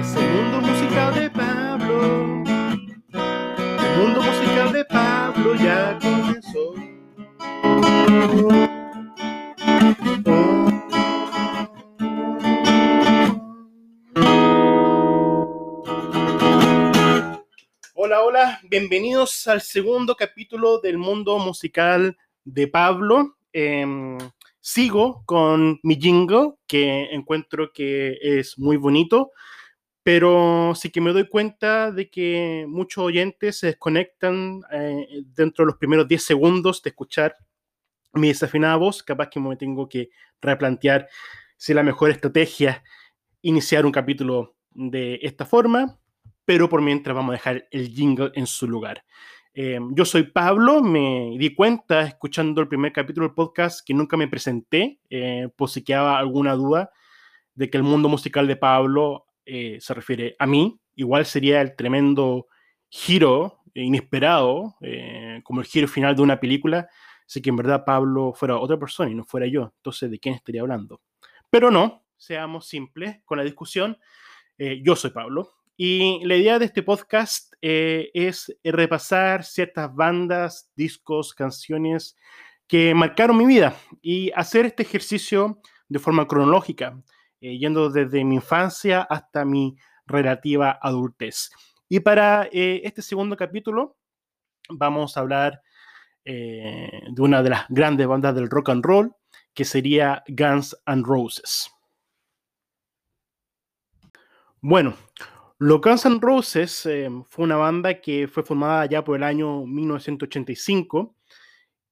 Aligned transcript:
El 0.00 0.06
mundo 0.06 0.62
musical 0.62 1.14
de 1.14 1.28
Pablo. 1.28 2.42
El 3.12 3.98
mundo 3.98 4.22
musical 4.22 4.72
de 4.72 4.84
Pablo 4.86 5.54
ya 5.56 5.98
comenzó. 6.00 6.74
Hola, 17.92 18.22
hola, 18.22 18.60
bienvenidos 18.70 19.46
al 19.48 19.60
segundo 19.60 20.16
capítulo 20.16 20.80
del 20.80 20.96
mundo 20.96 21.38
musical 21.38 22.16
de 22.46 22.68
Pablo. 22.68 23.36
Em, 23.52 24.16
sigo 24.62 25.24
con 25.26 25.78
mi 25.82 25.96
jingle, 25.96 26.54
que 26.66 27.12
encuentro 27.12 27.70
que 27.70 28.16
es 28.22 28.58
muy 28.58 28.78
bonito, 28.78 29.32
pero 30.12 30.72
sí 30.74 30.90
que 30.90 31.00
me 31.00 31.12
doy 31.12 31.28
cuenta 31.28 31.92
de 31.92 32.10
que 32.10 32.64
muchos 32.66 33.04
oyentes 33.04 33.60
se 33.60 33.68
desconectan 33.68 34.60
eh, 34.72 35.06
dentro 35.36 35.64
de 35.64 35.66
los 35.68 35.76
primeros 35.78 36.08
10 36.08 36.24
segundos 36.24 36.82
de 36.82 36.90
escuchar 36.90 37.36
mi 38.14 38.26
desafinada 38.26 38.74
voz. 38.74 39.04
Capaz 39.04 39.28
que 39.28 39.38
me 39.38 39.54
tengo 39.54 39.88
que 39.88 40.10
replantear 40.42 41.08
si 41.56 41.74
la 41.74 41.84
mejor 41.84 42.10
estrategia 42.10 42.82
iniciar 43.42 43.86
un 43.86 43.92
capítulo 43.92 44.56
de 44.72 45.20
esta 45.22 45.46
forma, 45.46 45.96
pero 46.44 46.68
por 46.68 46.82
mientras 46.82 47.14
vamos 47.14 47.30
a 47.30 47.34
dejar 47.34 47.68
el 47.70 47.90
jingle 47.90 48.32
en 48.34 48.48
su 48.48 48.66
lugar. 48.66 49.04
Eh, 49.54 49.78
yo 49.92 50.04
soy 50.04 50.24
Pablo, 50.24 50.82
me 50.82 51.36
di 51.38 51.54
cuenta 51.54 52.02
escuchando 52.02 52.60
el 52.60 52.66
primer 52.66 52.92
capítulo 52.92 53.28
del 53.28 53.34
podcast 53.36 53.86
que 53.86 53.94
nunca 53.94 54.16
me 54.16 54.26
presenté, 54.26 54.98
eh, 55.08 55.48
por 55.54 55.70
si 55.70 55.84
quedaba 55.84 56.18
alguna 56.18 56.54
duda 56.54 56.90
de 57.54 57.70
que 57.70 57.76
el 57.76 57.84
mundo 57.84 58.08
musical 58.08 58.48
de 58.48 58.56
Pablo 58.56 59.28
eh, 59.50 59.80
se 59.80 59.94
refiere 59.94 60.36
a 60.38 60.46
mí. 60.46 60.80
Igual 60.94 61.26
sería 61.26 61.60
el 61.60 61.74
tremendo 61.76 62.46
giro 62.88 63.58
inesperado, 63.74 64.76
como 65.44 65.60
el 65.60 65.66
giro 65.66 65.86
final 65.86 66.16
de 66.16 66.22
una 66.22 66.40
película, 66.40 66.88
si 67.24 67.40
que 67.40 67.50
en 67.50 67.56
verdad 67.56 67.84
Pablo 67.84 68.32
fuera 68.34 68.58
otra 68.58 68.78
persona 68.78 69.10
y 69.10 69.14
no 69.14 69.24
fuera 69.24 69.46
yo. 69.46 69.72
Entonces, 69.76 70.10
¿de 70.10 70.18
quién 70.18 70.34
estaría 70.34 70.60
hablando? 70.60 71.00
Pero 71.48 71.70
no, 71.70 72.04
seamos 72.16 72.66
simples 72.66 73.20
con 73.24 73.38
la 73.38 73.44
discusión. 73.44 73.96
yo 74.58 74.96
soy 74.96 75.10
Pablo, 75.10 75.60
y 75.82 76.22
la 76.26 76.36
idea 76.36 76.58
de 76.58 76.66
este 76.66 76.82
podcast 76.82 77.54
eh, 77.62 78.10
es 78.12 78.54
repasar 78.62 79.44
ciertas 79.44 79.94
bandas, 79.94 80.70
discos, 80.76 81.32
canciones 81.32 82.18
que 82.66 82.94
marcaron 82.94 83.38
mi 83.38 83.46
vida 83.46 83.74
y 84.02 84.30
hacer 84.32 84.66
este 84.66 84.82
ejercicio 84.82 85.62
de 85.88 85.98
forma 85.98 86.28
cronológica, 86.28 87.00
eh, 87.40 87.58
yendo 87.58 87.90
desde 87.90 88.24
mi 88.24 88.36
infancia 88.36 89.02
hasta 89.02 89.44
mi 89.44 89.76
relativa 90.06 90.78
adultez. 90.80 91.50
Y 91.88 92.00
para 92.00 92.48
eh, 92.52 92.82
este 92.84 93.02
segundo 93.02 93.36
capítulo 93.36 93.96
vamos 94.68 95.16
a 95.16 95.20
hablar 95.20 95.62
de 96.22 97.14
una 97.18 97.42
de 97.42 97.50
las 97.50 97.64
grandes 97.70 98.06
bandas 98.06 98.34
del 98.36 98.48
rock 98.48 98.68
and 98.68 98.84
roll, 98.84 99.12
que 99.52 99.64
sería 99.64 100.22
Guns 100.28 100.76
N' 100.86 101.02
Roses. 101.04 101.70
Bueno, 104.60 104.94
los 105.58 105.80
Guns 105.80 106.04
N' 106.06 106.20
Roses 106.20 106.84
eh, 106.86 107.08
fue 107.28 107.44
una 107.44 107.56
banda 107.56 108.00
que 108.00 108.28
fue 108.28 108.42
formada 108.42 108.86
ya 108.86 109.02
por 109.02 109.16
el 109.16 109.22
año 109.22 109.66
1985 109.66 111.16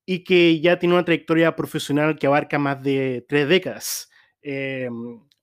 y 0.04 0.24
que 0.24 0.60
ya 0.60 0.78
tiene 0.78 0.94
una 0.94 1.04
trayectoria 1.04 1.56
profesional 1.56 2.18
que 2.18 2.26
abarca 2.26 2.58
más 2.58 2.82
de 2.82 3.24
tres 3.28 3.48
décadas. 3.48 4.10
Eh, 4.42 4.88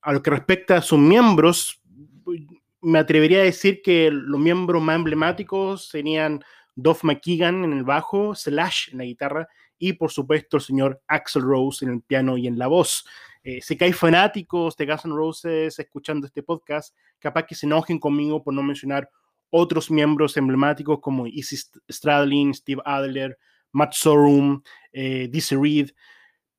a 0.06 0.14
lo 0.14 0.22
que 0.22 0.30
respecta 0.30 0.78
a 0.78 0.82
sus 0.84 1.00
miembros, 1.00 1.82
me 2.80 3.00
atrevería 3.00 3.40
a 3.40 3.46
decir 3.46 3.82
que 3.82 4.12
los 4.12 4.40
miembros 4.40 4.82
más 4.82 4.96
emblemáticos 4.96 5.90
serían 5.90 6.44
Duff 6.76 7.04
McKagan 7.04 7.64
en 7.64 7.74
el 7.74 7.84
bajo, 7.84 8.36
Slash 8.36 8.92
en 8.92 9.00
la 9.00 9.06
guitarra 9.06 9.48
y 9.80 9.94
por 9.94 10.12
supuesto 10.12 10.58
el 10.58 10.64
señor 10.64 11.02
Axel 11.08 11.42
Rose 11.42 11.84
en 11.84 11.92
el 11.92 12.02
piano 12.02 12.38
y 12.38 12.46
en 12.46 12.60
la 12.60 12.68
voz. 12.68 13.04
Eh, 13.44 13.62
sé 13.62 13.76
que 13.76 13.86
hay 13.86 13.94
fanáticos 13.94 14.78
de 14.78 14.86
Guns 14.86 15.06
N' 15.06 15.16
Roses 15.16 15.80
escuchando 15.80 16.28
este 16.28 16.44
podcast, 16.44 16.96
capaz 17.18 17.48
que 17.48 17.56
se 17.56 17.66
enojen 17.66 17.98
conmigo 17.98 18.44
por 18.44 18.54
no 18.54 18.62
mencionar 18.62 19.10
otros 19.50 19.90
miembros 19.90 20.38
emblemáticos 20.38 21.00
como 21.00 21.26
Izzy 21.26 21.58
Stradlin, 21.92 22.54
Steve 22.54 22.82
Adler, 22.86 23.40
Matt 23.72 23.94
Sorum, 23.94 24.62
eh, 24.94 25.28
Dizzy 25.32 25.56
Reed. 25.56 25.90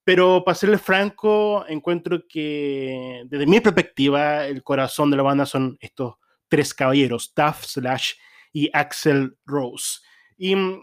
Pero 0.06 0.44
para 0.44 0.54
serles 0.54 0.82
franco, 0.82 1.66
encuentro 1.66 2.28
que 2.28 3.24
desde 3.26 3.44
mi 3.44 3.58
perspectiva, 3.58 4.46
el 4.46 4.62
corazón 4.62 5.10
de 5.10 5.16
la 5.16 5.24
banda 5.24 5.44
son 5.46 5.76
estos 5.80 6.14
tres 6.46 6.72
caballeros, 6.72 7.34
Duff, 7.34 7.64
Slash 7.64 8.12
y 8.52 8.70
Axel 8.72 9.36
Rose. 9.44 9.98
Y 10.38 10.54
mm, 10.54 10.80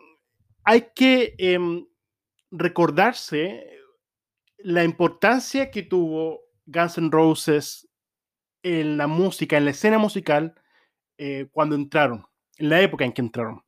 hay 0.66 0.88
que 0.94 1.35
em, 1.38 1.85
recordarse 2.51 3.66
la 4.57 4.83
importancia 4.83 5.72
que 5.72 5.83
tuvo 5.83 6.41
Guns 6.66 6.97
N' 6.97 7.09
Roses 7.09 7.88
en 8.62 8.97
la 8.97 9.07
música, 9.07 9.56
en 9.56 9.63
la 9.63 9.72
escena 9.72 10.00
musical, 10.00 10.53
eh, 11.17 11.47
cuando 11.50 11.78
entraron, 11.78 12.25
en 12.57 12.67
la 12.67 12.81
época 12.81 13.06
en 13.06 13.13
que 13.13 13.22
entraron. 13.22 13.63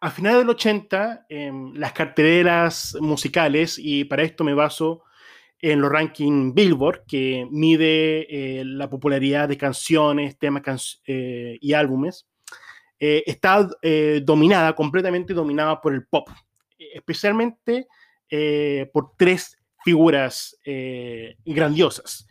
A 0.00 0.10
finales 0.10 0.38
del 0.38 0.50
80, 0.50 1.26
em, 1.28 1.74
las 1.74 1.92
carteras 1.92 2.96
musicales, 3.00 3.78
y 3.78 4.04
para 4.04 4.22
esto 4.22 4.44
me 4.44 4.54
baso 4.54 5.04
en 5.60 5.80
los 5.80 5.90
rankings 5.90 6.54
Billboard, 6.54 7.04
que 7.06 7.46
mide 7.50 8.26
eh, 8.60 8.64
la 8.64 8.88
popularidad 8.88 9.48
de 9.48 9.58
canciones, 9.58 10.38
temas 10.38 11.02
eh, 11.06 11.58
y 11.60 11.74
álbumes, 11.74 12.26
está 13.02 13.66
dominada, 14.22 14.74
completamente 14.74 15.32
dominada 15.32 15.80
por 15.80 15.94
el 15.94 16.04
pop, 16.04 16.28
especialmente 16.78 17.86
por 18.92 19.12
tres 19.16 19.56
figuras 19.84 20.58
eh, 20.64 21.36
grandiosas, 21.44 22.26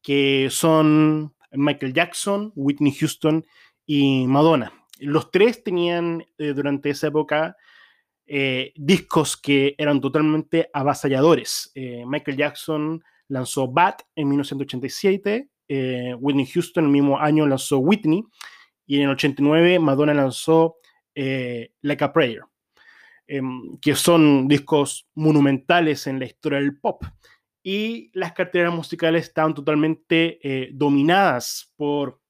que 0.00 0.48
son 0.50 1.34
Michael 1.52 1.92
Jackson, 1.92 2.52
Whitney 2.54 2.92
Houston 2.92 3.44
y 3.86 4.26
Madonna. 4.26 4.72
Los 4.98 5.30
tres 5.30 5.64
tenían 5.64 6.24
eh, 6.38 6.52
durante 6.54 6.90
esa 6.90 7.08
época 7.08 7.56
eh, 8.26 8.72
discos 8.76 9.36
que 9.36 9.74
eran 9.78 10.00
totalmente 10.00 10.70
avasalladores. 10.72 11.72
Michael 11.74 12.36
Jackson 12.36 13.02
lanzó 13.28 13.68
Bat 13.68 14.02
en 14.14 14.28
1987, 14.28 15.48
Whitney 16.18 16.46
Houston 16.46 16.84
el 16.84 16.90
mismo 16.90 17.18
año 17.18 17.46
lanzó 17.46 17.78
Whitney 17.78 18.22
y 18.86 18.96
en 18.98 19.04
el 19.04 19.10
89 19.10 19.78
Madonna 19.78 20.14
lanzó 20.14 20.76
Like 21.14 22.04
a 22.04 22.12
Prayer. 22.12 22.42
Em, 23.34 23.78
que 23.78 23.94
son 23.94 24.46
discos 24.46 25.08
monumentales 25.14 26.06
en 26.06 26.18
la 26.18 26.26
historia 26.26 26.58
del 26.58 26.78
pop. 26.78 27.02
Y 27.62 28.10
las 28.12 28.32
carteras 28.32 28.74
musicales 28.74 29.24
estaban 29.24 29.54
totalmente 29.54 30.38
eh, 30.42 30.68
dominadas 30.74 31.72
por 31.76 32.20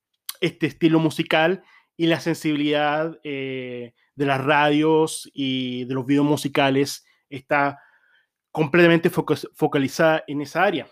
este 0.40 0.66
estilo 0.66 1.00
musical 1.00 1.64
y 2.02 2.06
la 2.06 2.18
sensibilidad 2.18 3.16
eh, 3.22 3.94
de 4.16 4.26
las 4.26 4.42
radios 4.42 5.30
y 5.32 5.84
de 5.84 5.94
los 5.94 6.04
videos 6.04 6.26
musicales 6.26 7.04
está 7.30 7.78
completamente 8.50 9.08
focalizada 9.08 10.24
en 10.26 10.40
esa 10.40 10.64
área. 10.64 10.88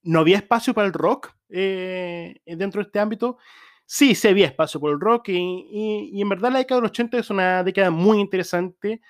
No 0.00 0.20
había 0.20 0.38
espacio 0.38 0.72
para 0.72 0.86
el 0.86 0.94
rock 0.94 1.34
eh, 1.50 2.40
dentro 2.46 2.80
de 2.80 2.86
este 2.86 3.00
ámbito 3.00 3.36
sí, 3.84 4.14
sí 4.14 4.28
había 4.28 4.46
espacio 4.46 4.80
por 4.80 4.92
el 4.92 4.98
rock 4.98 5.28
y, 5.28 6.18
en 6.18 6.28
verdad 6.30 6.52
la 6.52 6.60
década 6.60 6.80
de 6.80 6.82
los 6.84 6.90
80 6.92 7.18
es 7.18 7.28
una 7.28 7.62
década 7.62 7.90
muy 7.90 8.18
interesante 8.18 9.02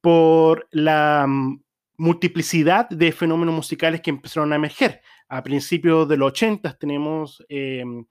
por 0.00 0.66
la 0.72 1.26
mm, 1.28 1.62
multiplicidad 1.98 2.88
de 2.88 3.12
fenómenos 3.12 3.54
musicales 3.54 4.00
que 4.00 4.10
empezaron 4.10 4.52
a 4.52 4.56
emerger. 4.56 5.00
A 5.28 5.44
principios 5.44 6.08
de 6.08 6.16
los 6.16 6.32
80 6.32 6.76
tenemos 6.76 7.44
em, 7.48 8.04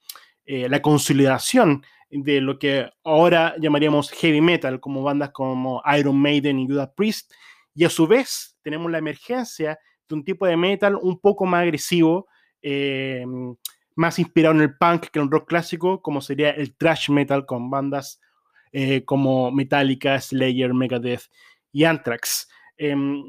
eh, 0.51 0.67
la 0.67 0.81
consolidación 0.81 1.83
de 2.09 2.41
lo 2.41 2.57
que 2.57 2.89
ahora 3.03 3.53
llamaríamos 3.59 4.09
heavy 4.09 4.41
metal, 4.41 4.79
como 4.79 5.03
bandas 5.03 5.29
como 5.29 5.79
Iron 5.95 6.19
Maiden 6.19 6.57
y 6.57 6.65
Judas 6.65 6.89
Priest, 6.95 7.31
y 7.75 7.85
a 7.85 7.89
su 7.91 8.07
vez 8.07 8.57
tenemos 8.63 8.91
la 8.91 8.97
emergencia 8.97 9.77
de 10.07 10.15
un 10.15 10.23
tipo 10.23 10.47
de 10.47 10.57
metal 10.57 10.95
un 10.99 11.19
poco 11.19 11.45
más 11.45 11.61
agresivo, 11.61 12.27
em, 12.63 13.55
más 13.95 14.17
inspirado 14.17 14.55
en 14.55 14.61
el 14.61 14.75
punk 14.75 15.09
que 15.11 15.19
en 15.19 15.25
el 15.25 15.31
rock 15.31 15.49
clásico, 15.49 16.01
como 16.01 16.19
sería 16.19 16.49
el 16.49 16.75
thrash 16.75 17.11
metal 17.11 17.45
con 17.45 17.69
bandas 17.69 18.19
eh, 18.71 19.05
como 19.05 19.51
Metallica, 19.51 20.19
Slayer, 20.19 20.73
Megadeth 20.73 21.29
y 21.71 21.83
Anthrax. 21.83 22.49
Em, 22.75 23.21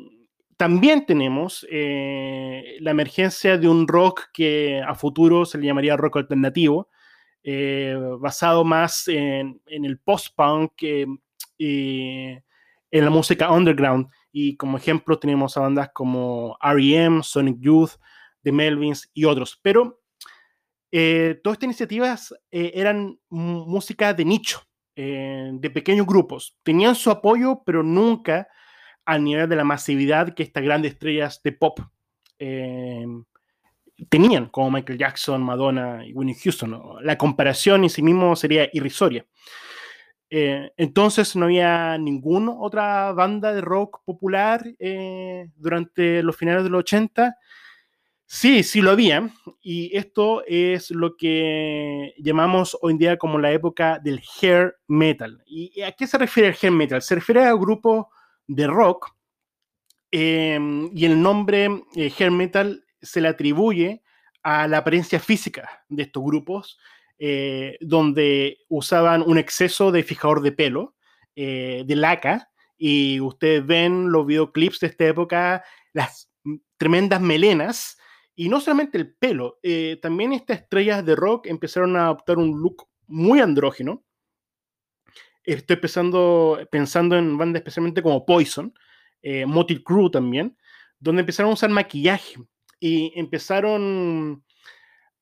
también 0.57 1.05
tenemos 1.05 1.67
eh, 1.71 2.79
la 2.81 2.93
emergencia 2.93 3.59
de 3.59 3.69
un 3.69 3.87
rock 3.87 4.31
que 4.33 4.81
a 4.81 4.95
futuro 4.95 5.45
se 5.45 5.59
le 5.59 5.67
llamaría 5.67 5.99
rock 5.99 6.17
alternativo, 6.17 6.89
eh, 7.43 7.97
basado 8.19 8.65
más 8.65 9.09
en, 9.09 9.61
el 9.67 9.99
post-punk 9.99 10.83
y 11.59 12.39
en 12.91 13.05
la 13.05 13.11
música 13.11 13.51
underground. 13.51 14.09
Y 14.33 14.57
como 14.57 14.77
ejemplo 14.77 15.19
tenemos 15.19 15.57
a 15.57 15.61
bandas 15.61 15.91
como 15.93 16.57
REM, 16.61 17.23
Sonic 17.23 17.59
Youth, 17.61 17.93
The 18.43 18.53
Melvins 18.53 19.11
y 19.15 19.25
otros. 19.25 19.59
Pero 19.63 20.01
eh, 20.93 21.41
todas 21.43 21.57
estas 21.57 21.67
iniciativas 21.67 22.35
eh, 22.51 22.73
eran 22.75 23.19
música 23.29 24.13
de 24.13 24.25
nicho, 24.25 24.63
eh, 24.97 25.51
de 25.53 25.71
pequeños 25.71 26.07
grupos. 26.07 26.59
Tenían 26.63 26.95
su 26.95 27.11
apoyo, 27.11 27.63
pero 27.65 27.83
nunca 27.83 28.49
al 29.05 29.25
nivel 29.25 29.49
de 29.49 29.57
la 29.57 29.65
masividad 29.65 30.35
que 30.35 30.43
estas 30.43 30.63
grandes 30.63 30.93
estrellas 30.93 31.41
de 31.43 31.53
pop 31.53 31.81
tenían, 34.09 34.47
como 34.47 34.71
Michael 34.71 34.99
Jackson, 34.99 35.43
Madonna 35.43 36.07
y 36.07 36.13
Winnie 36.13 36.37
Houston. 36.43 36.81
La 37.03 37.19
comparación 37.19 37.85
en 37.85 37.91
sí 37.91 38.03
mismo 38.03 38.37
sería 38.37 38.69
irrisoria. 38.73 39.27
entonces 40.31 41.35
no 41.35 41.47
había 41.47 41.99
ninguna 41.99 42.53
otra 42.53 43.13
banda 43.13 43.53
de 43.53 43.61
rock 43.61 44.03
popular 44.05 44.65
durante 45.57 46.23
los 46.23 46.37
finales 46.37 46.63
de 46.65 46.71
los 46.71 46.81
80 46.81 47.37
Sí, 48.33 48.63
sí 48.63 48.81
lo 48.81 48.93
había. 48.93 49.29
Y 49.61 49.97
esto 49.97 50.45
es 50.47 50.93
lo 50.93 51.17
que 51.17 52.15
llamamos 52.19 52.79
hoy 52.81 52.93
en 52.93 52.99
día 52.99 53.17
como 53.17 53.41
la 53.41 53.51
época 53.51 53.99
del 53.99 54.23
hair 54.41 54.77
metal. 54.87 55.43
¿Y 55.47 55.83
a 55.83 55.91
qué 55.91 56.07
se 56.07 56.17
refiere 56.17 56.51
el 56.51 56.57
hair 56.63 56.73
metal? 56.73 57.03
Se 57.03 57.17
refiere 57.17 57.45
a 57.45 57.55
grupos 57.55 58.07
de 58.47 58.69
rock 58.69 59.09
em, 60.13 60.91
y 60.95 61.07
el 61.07 61.21
nombre 61.21 61.83
eh, 61.97 62.13
hair 62.17 62.31
metal 62.31 62.85
se 63.03 63.21
le 63.21 63.29
atribuye 63.29 64.03
a 64.43 64.67
la 64.69 64.79
apariencia 64.79 65.21
física 65.21 65.85
de 65.89 66.05
estos 66.05 66.23
grupos, 66.23 66.79
eh, 67.19 67.77
donde 67.81 68.59
usaban 68.69 69.23
un 69.23 69.39
exceso 69.39 69.93
de 69.93 70.03
fijador 70.03 70.41
de 70.43 70.53
pelo, 70.53 70.95
eh, 71.37 71.85
de 71.87 71.97
laca, 71.97 72.51
y 72.79 73.21
ustedes 73.21 73.67
ven 73.67 74.11
los 74.11 74.27
videoclips 74.27 74.81
de 74.81 74.87
esta 74.87 75.07
época, 75.07 75.63
las 75.93 76.31
tremendas 76.79 77.21
melenas 77.21 77.99
y 78.35 78.49
no 78.49 78.59
solamente 78.59 78.97
el 78.97 79.13
pelo, 79.15 79.59
eh, 79.63 79.99
también 80.01 80.33
estas 80.33 80.61
estrellas 80.61 81.05
de 81.05 81.15
rock 81.15 81.47
empezaron 81.47 81.95
a 81.97 82.07
adoptar 82.07 82.39
un 82.39 82.59
look 82.59 82.89
muy 83.07 83.41
andrógino. 83.41 84.03
Estoy 85.45 85.77
pensando, 85.77 86.59
pensando 86.71 87.19
en 87.19 87.37
bandas 87.37 87.61
especialmente 87.61 88.03
como 88.03 88.25
Poison, 88.25 88.73
Motil 89.47 89.85
Crew 89.85 90.11
también, 90.11 90.57
donde 90.99 91.21
empezaron 91.21 91.51
a 91.51 91.55
usar 91.55 91.69
maquillaje 91.69 92.37
y 92.81 93.13
empezaron 93.15 94.43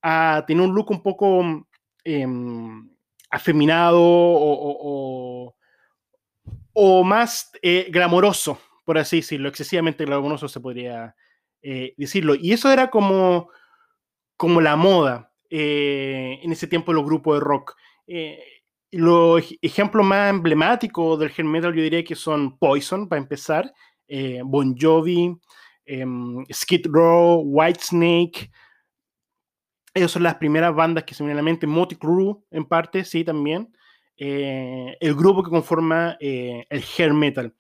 a 0.01 0.45
tener 0.47 0.63
un 0.63 0.75
look 0.75 0.91
un 0.91 1.03
poco 1.03 1.67
em, 2.05 2.89
afeminado 3.31 4.01
o, 4.01 5.55
o, 6.73 7.05
más 7.05 7.51
eh, 7.61 7.89
glamoroso, 7.91 8.59
por 8.85 8.99
así 8.99 9.17
decirlo, 9.17 9.49
excesivamente 9.49 10.05
glamoroso 10.05 10.49
se 10.49 10.61
podría 10.61 11.15
eh, 11.61 11.95
decirlo. 11.97 12.37
Y 12.37 12.53
eso 12.53 12.71
era 12.71 12.89
como, 12.89 13.51
como 14.37 14.61
la 14.61 14.77
moda 14.77 15.33
eh, 15.51 16.39
en 16.43 16.53
ese 16.53 16.69
tiempo 16.69 16.93
de 16.93 16.97
los 16.97 17.05
grupos 17.05 17.37
de 17.37 17.41
rock. 17.41 17.77
Los 18.91 19.45
ejemplos 19.61 20.07
más 20.07 20.31
emblemáticos 20.31 21.19
del 21.19 21.31
heavy 21.31 21.49
metal 21.49 21.75
yo 21.75 21.83
diría 21.83 22.05
que 22.05 22.15
son 22.15 22.57
Poison, 22.59 23.09
para 23.09 23.21
empezar, 23.21 23.75
Bon 24.45 24.75
Jovi, 24.79 25.37
em, 25.89 26.45
Skid 26.53 26.87
Row, 26.89 27.43
Whitesnake. 27.45 28.51
Esas 29.95 30.13
son 30.13 30.23
las 30.23 30.37
primeras 30.37 30.75
bandas 30.75 31.05
que 31.05 31.15
se 31.15 31.25
vienen 31.25 31.39
a 31.39 31.43
la. 31.43 31.67
Motley 31.67 31.99
Crue, 31.99 32.37
en 32.51 32.65
parte, 32.65 33.05
sí, 33.05 33.25
también. 33.25 33.73
el 34.17 35.15
grupo 35.15 35.45
que 35.45 35.51
conforma 35.51 36.17
el 36.21 36.85
hair 36.99 37.15
metal. 37.15 37.55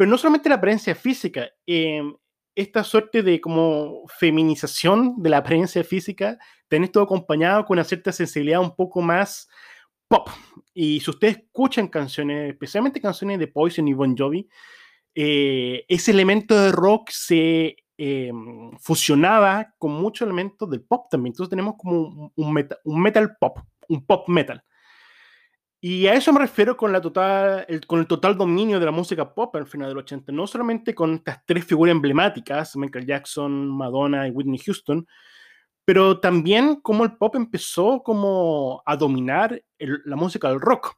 Pero 0.00 0.10
no 0.10 0.16
solamente 0.16 0.48
la 0.48 0.54
apariencia 0.54 0.94
física, 0.94 1.50
em, 1.66 2.14
esta 2.54 2.82
suerte 2.84 3.22
de 3.22 3.38
como 3.38 4.06
feminización 4.08 5.22
de 5.22 5.28
la 5.30 5.36
apariencia 5.36 5.84
física, 5.84 6.38
tenés 6.68 6.90
todo 6.90 7.04
acompañado 7.04 7.64
con 7.64 7.76
una 7.76 7.84
cierta 7.84 8.10
sensibilidad 8.10 8.60
un 8.60 8.74
poco 8.74 9.02
más 9.02 9.48
pop. 10.08 10.28
Y 10.72 11.00
si 11.00 11.10
ustedes 11.10 11.36
escuchan 11.38 11.88
canciones, 11.88 12.50
especialmente 12.50 13.00
canciones 13.00 13.38
de 13.38 13.46
Poison 13.48 13.86
y 13.88 13.92
Bon 13.92 14.16
Jovi, 14.16 14.48
eh, 15.14 15.84
ese 15.88 16.10
elemento 16.10 16.58
de 16.60 16.72
rock 16.72 17.10
se 17.10 17.76
eh, 17.98 18.32
fusionaba 18.78 19.74
con 19.78 19.92
muchos 19.92 20.26
elementos 20.26 20.68
del 20.70 20.82
pop 20.82 21.08
también. 21.10 21.32
Entonces 21.32 21.50
tenemos 21.50 21.74
como 21.76 22.32
un, 22.34 22.68
un 22.84 23.02
metal 23.02 23.36
pop, 23.38 23.58
un 23.88 24.04
pop 24.06 24.28
metal. 24.28 24.62
Y 25.82 26.06
a 26.06 26.14
eso 26.14 26.30
me 26.32 26.40
refiero 26.40 26.76
con, 26.76 26.92
la 26.92 27.00
total, 27.00 27.64
el, 27.66 27.86
con 27.86 28.00
el 28.00 28.06
total 28.06 28.36
dominio 28.36 28.78
de 28.78 28.84
la 28.84 28.92
música 28.92 29.34
pop 29.34 29.56
al 29.56 29.66
final 29.66 29.88
del 29.88 29.98
80, 29.98 30.30
no 30.30 30.46
solamente 30.46 30.94
con 30.94 31.14
estas 31.14 31.44
tres 31.46 31.64
figuras 31.64 31.92
emblemáticas, 31.92 32.76
Michael 32.76 33.06
Jackson, 33.06 33.66
Madonna 33.66 34.28
y 34.28 34.30
Whitney 34.30 34.58
Houston, 34.58 35.06
pero 35.86 36.20
también 36.20 36.76
como 36.82 37.04
el 37.04 37.16
pop 37.16 37.34
empezó 37.34 38.02
como 38.02 38.82
a 38.84 38.94
dominar 38.94 39.62
la 39.78 40.16
música 40.16 40.50
del 40.50 40.60
rock. 40.60 40.94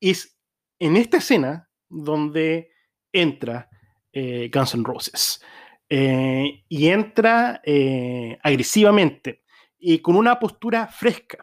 Es 0.00 0.38
en 0.78 0.96
esta 0.96 1.16
escena 1.16 1.68
donde 1.88 2.69
entra 3.12 3.68
eh, 4.12 4.50
Guns 4.52 4.74
N' 4.74 4.84
Roses. 4.84 5.42
Eh, 5.88 6.64
y 6.68 6.88
entra 6.88 7.60
eh, 7.64 8.38
agresivamente 8.42 9.42
y 9.78 9.98
con 9.98 10.14
una 10.14 10.38
postura 10.38 10.86
fresca 10.86 11.38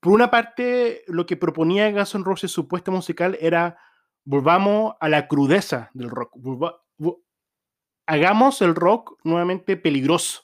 por 0.00 0.12
una 0.12 0.30
parte, 0.30 1.04
lo 1.06 1.26
que 1.26 1.36
proponía 1.36 1.90
Guns 1.92 2.14
N' 2.14 2.24
Roses, 2.24 2.50
su 2.50 2.66
puesta 2.68 2.90
musical, 2.90 3.36
era 3.40 3.78
volvamos 4.24 4.94
a 5.00 5.08
la 5.08 5.28
crudeza 5.28 5.90
del 5.94 6.10
rock. 6.10 6.34
hagamos 8.06 8.62
el 8.62 8.74
rock 8.74 9.18
nuevamente 9.24 9.76
peligroso. 9.76 10.42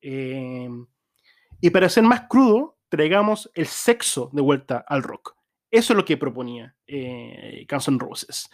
Y 0.00 1.70
para 1.72 1.88
ser 1.88 2.02
más 2.02 2.22
crudo, 2.28 2.78
traigamos 2.88 3.50
el 3.54 3.66
sexo 3.66 4.30
de 4.32 4.42
vuelta 4.42 4.84
al 4.86 5.02
rock. 5.02 5.36
Eso 5.70 5.92
es 5.92 5.96
lo 5.96 6.04
que 6.04 6.16
proponía 6.16 6.76
Guns 6.88 7.88
N' 7.88 7.98
Roses. 7.98 8.50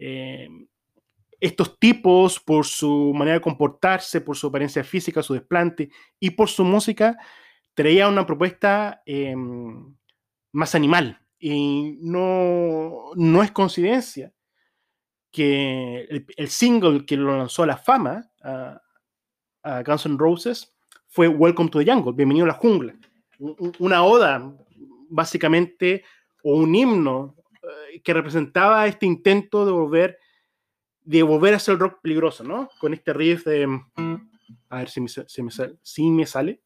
Eh, 0.00 0.48
estos 1.38 1.78
tipos, 1.78 2.40
por 2.40 2.66
su 2.66 3.12
manera 3.14 3.36
de 3.36 3.42
comportarse, 3.42 4.20
por 4.20 4.36
su 4.36 4.48
apariencia 4.48 4.84
física, 4.84 5.22
su 5.22 5.34
desplante 5.34 5.90
y 6.18 6.30
por 6.30 6.48
su 6.48 6.64
música, 6.64 7.16
traía 7.74 8.08
una 8.08 8.26
propuesta 8.26 9.02
em, 9.06 9.94
más 10.52 10.74
animal. 10.74 11.20
Y 11.38 11.98
no, 12.02 13.12
no 13.14 13.42
es 13.42 13.50
coincidencia 13.52 14.32
que 15.30 16.24
el, 16.36 16.48
single 16.48 17.06
que 17.06 17.16
lo 17.16 17.36
lanzó 17.38 17.62
a 17.62 17.68
la 17.68 17.76
fama 17.78 18.30
a, 18.42 18.80
Guns 19.86 20.06
N' 20.06 20.18
Roses 20.18 20.74
fue 21.06 21.28
Welcome 21.28 21.70
to 21.70 21.78
the 21.78 21.90
Jungle, 21.90 22.12
Bienvenido 22.12 22.46
a 22.46 22.48
la 22.48 22.54
Jungla. 22.54 22.94
Una 23.78 24.04
oda, 24.04 24.54
básicamente, 25.08 26.04
o 26.42 26.56
un 26.56 26.74
himno 26.74 27.36
que 28.02 28.14
representaba 28.14 28.86
este 28.86 29.06
intento 29.06 29.66
de 29.66 29.72
volver, 29.72 30.18
de 31.02 31.22
volver 31.22 31.54
a 31.54 31.56
hacer 31.56 31.74
el 31.74 31.80
rock 31.80 32.00
peligroso, 32.02 32.44
¿no? 32.44 32.68
Con 32.78 32.94
este 32.94 33.12
riff 33.12 33.44
de... 33.44 33.80
A 34.68 34.78
ver 34.78 34.88
si 34.88 35.00
me, 35.00 35.08
si 35.08 35.42
me 35.42 35.50
sale. 35.50 35.76
Si 35.82 36.10
me 36.10 36.26
sale. 36.26 36.60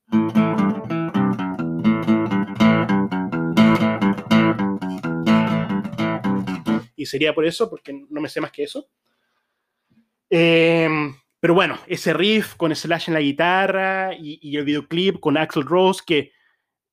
y 7.05 7.07
sería 7.07 7.35
por 7.35 7.45
eso, 7.45 7.69
porque 7.71 7.93
no 8.09 8.21
me 8.21 8.29
sé 8.29 8.41
más 8.41 8.51
que 8.51 8.65
eso. 8.65 8.89
Em, 10.31 11.15
pero 11.39 11.55
bueno, 11.55 11.79
ese 11.87 12.15
riff 12.15 12.55
con 12.57 12.75
Slash 12.75 13.09
en 13.09 13.15
la 13.15 13.21
guitarra 13.21 14.15
y, 14.19 14.57
el 14.57 14.65
videoclip 14.65 15.21
con 15.21 15.37
Axel 15.37 15.65
Rose, 15.65 16.03
que 16.05 16.19
eh, 16.19 16.33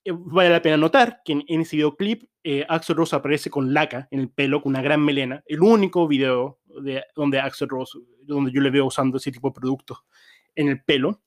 vale 0.06 0.50
la 0.50 0.62
pena 0.62 0.78
notar 0.78 1.22
que 1.24 1.34
en, 1.34 1.62
ese 1.62 1.76
videoclip 1.76 2.24
eh, 2.44 2.66
Axel 2.68 2.96
Rose 2.96 3.16
aparece 3.16 3.50
con 3.50 3.74
laca 3.74 4.08
en 4.12 4.20
el 4.20 4.30
pelo, 4.30 4.62
con 4.62 4.72
una 4.72 4.82
gran 4.82 5.04
melena. 5.04 5.44
El 5.46 5.62
único 5.62 6.08
video 6.08 6.60
de, 6.82 7.04
donde 7.16 7.40
Axel 7.40 7.70
Rose, 7.70 8.00
donde 8.24 8.52
yo 8.52 8.62
le 8.62 8.72
veo 8.72 8.86
usando 8.86 9.18
ese 9.18 9.32
tipo 9.32 9.50
de 9.50 9.54
productos 9.54 10.00
en 10.56 10.70
el 10.70 10.84
pelo. 10.84 11.22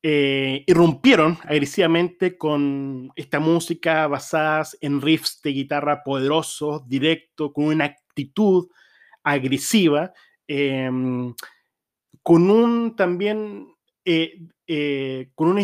Eh, 0.00 0.62
irrumpieron 0.68 1.38
agresivamente 1.42 2.38
con 2.38 3.10
esta 3.16 3.40
música 3.40 4.06
basada 4.06 4.64
en 4.80 5.00
riffs 5.00 5.40
de 5.42 5.50
guitarra 5.50 6.04
poderosos, 6.04 6.88
directos, 6.88 7.50
con 7.52 7.64
una 7.64 7.86
actitud 7.86 8.68
agresiva, 9.24 10.12
em, 10.46 11.34
con 12.22 12.50
un 12.50 12.94
también, 12.94 13.74
eh, 14.04 14.38
eh, 14.66 15.30
con 15.34 15.48
una 15.48 15.62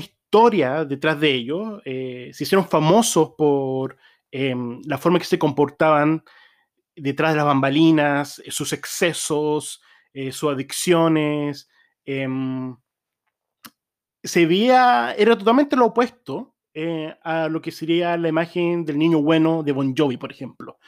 detrás 0.86 1.20
de 1.20 1.30
ello. 1.32 1.80
se 1.84 2.44
hicieron 2.44 2.68
famosos 2.68 3.32
por 3.36 3.96
em, 4.30 4.80
la 4.86 4.98
forma 4.98 5.18
que 5.18 5.24
se 5.24 5.38
comportaban 5.38 6.22
detrás 6.96 7.32
de 7.32 7.36
las 7.36 7.46
bambalinas, 7.46 8.42
sus 8.48 8.72
excesos, 8.72 9.82
sus 10.30 10.52
adicciones. 10.52 11.68
Em, 12.04 12.76
se 14.24 14.46
veía, 14.46 15.14
era 15.16 15.36
totalmente 15.36 15.76
lo 15.76 15.86
opuesto 15.86 16.54
eh, 16.72 17.14
a 17.22 17.48
lo 17.48 17.60
que 17.60 17.70
sería 17.70 18.16
la 18.16 18.28
imagen 18.28 18.84
del 18.84 18.98
niño 18.98 19.22
bueno 19.22 19.62
de 19.62 19.72
Bon 19.72 19.94
Jovi, 19.96 20.16
por 20.16 20.32
ejemplo. 20.32 20.78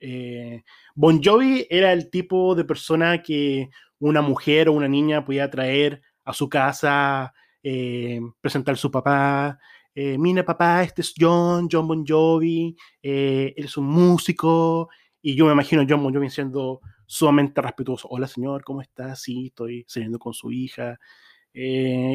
Eh, 0.00 0.64
bon 0.94 1.22
Jovi 1.22 1.66
era 1.70 1.92
el 1.92 2.10
tipo 2.10 2.54
de 2.54 2.64
persona 2.64 3.22
que 3.22 3.68
una 3.98 4.22
mujer 4.22 4.68
o 4.68 4.72
una 4.72 4.88
niña 4.88 5.24
podía 5.24 5.50
traer 5.50 6.02
a 6.24 6.32
su 6.32 6.48
casa 6.48 7.32
eh, 7.68 8.20
presentar 8.40 8.76
su 8.76 8.92
papá. 8.92 9.58
Eh, 9.92 10.16
mira, 10.18 10.44
papá, 10.44 10.84
este 10.84 11.02
es 11.02 11.12
John, 11.18 11.68
John 11.68 11.88
Bon 11.88 12.06
Jovi, 12.06 12.76
él 13.02 13.54
es 13.56 13.76
un 13.76 13.86
músico. 13.86 14.88
Y 15.20 15.34
yo 15.34 15.46
me 15.46 15.52
imagino 15.52 15.84
John 15.88 16.00
Bon 16.00 16.14
Jovi 16.14 16.30
siendo 16.30 16.80
sumamente 17.06 17.60
respetuoso. 17.60 18.06
Hola, 18.08 18.28
señor, 18.28 18.62
¿cómo 18.62 18.82
está? 18.82 19.16
Sí, 19.16 19.48
estoy 19.48 19.84
saliendo 19.88 20.20
con 20.20 20.32
su 20.32 20.52
hija. 20.52 20.96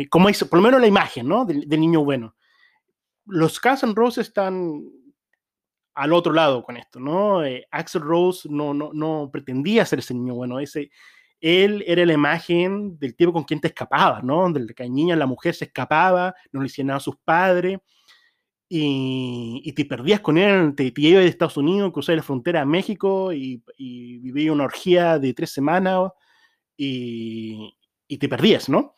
como 0.10 0.30
por 0.50 0.60
lo 0.60 0.64
menos 0.64 0.80
la 0.80 0.88
imagen, 0.88 1.28
¿no? 1.28 1.44
Del, 1.44 1.68
niño 1.68 2.06
bueno. 2.06 2.34
Los 3.26 3.60
Guns 3.60 3.84
N' 3.84 3.94
Roses 3.94 4.28
están 4.28 4.86
al 5.96 6.14
otro 6.14 6.32
lado 6.32 6.64
con 6.64 6.78
esto, 6.78 7.02
¿no? 7.02 7.42
Axel 7.72 8.04
Rose 8.04 8.48
no, 8.50 8.74
no, 8.74 8.92
no 8.94 9.30
pretendía 9.34 9.86
ser 9.86 10.00
ese 10.00 10.14
niño 10.14 10.34
bueno, 10.34 10.62
ese, 10.62 10.92
él 11.42 11.84
era 11.88 12.06
la 12.06 12.14
imagen 12.14 12.98
del 13.00 13.16
tipo 13.16 13.34
con 13.34 13.44
quien 13.44 13.60
te 13.60 13.68
escapaba, 13.68 14.22
¿no? 14.22 14.52
Del 14.52 14.74
que 14.76 14.88
niña, 14.88 15.16
la 15.16 15.26
mujer 15.26 15.56
se 15.56 15.66
escapaba, 15.66 16.36
no 16.52 16.62
le 16.62 16.70
nada 16.84 16.98
a 16.98 17.02
sus 17.02 17.18
padres, 17.18 17.80
y, 18.70 19.74
te 19.74 19.84
perdías 19.84 20.22
con 20.22 20.38
él, 20.38 20.74
te, 20.76 20.92
te 20.92 21.02
de 21.02 21.28
Estados 21.28 21.58
Unidos, 21.58 21.92
cruzabas 21.92 22.18
la 22.18 22.24
frontera 22.24 22.62
a 22.62 22.66
México 22.66 23.34
y, 23.34 23.62
y 23.76 24.20
vivías 24.20 24.54
una 24.54 24.64
orgía 24.64 25.20
de 25.20 25.34
tres 25.34 25.52
semanas 25.52 26.12
y, 26.78 27.76
y, 28.08 28.18
te 28.18 28.30
perdías, 28.30 28.70
¿no? 28.70 28.94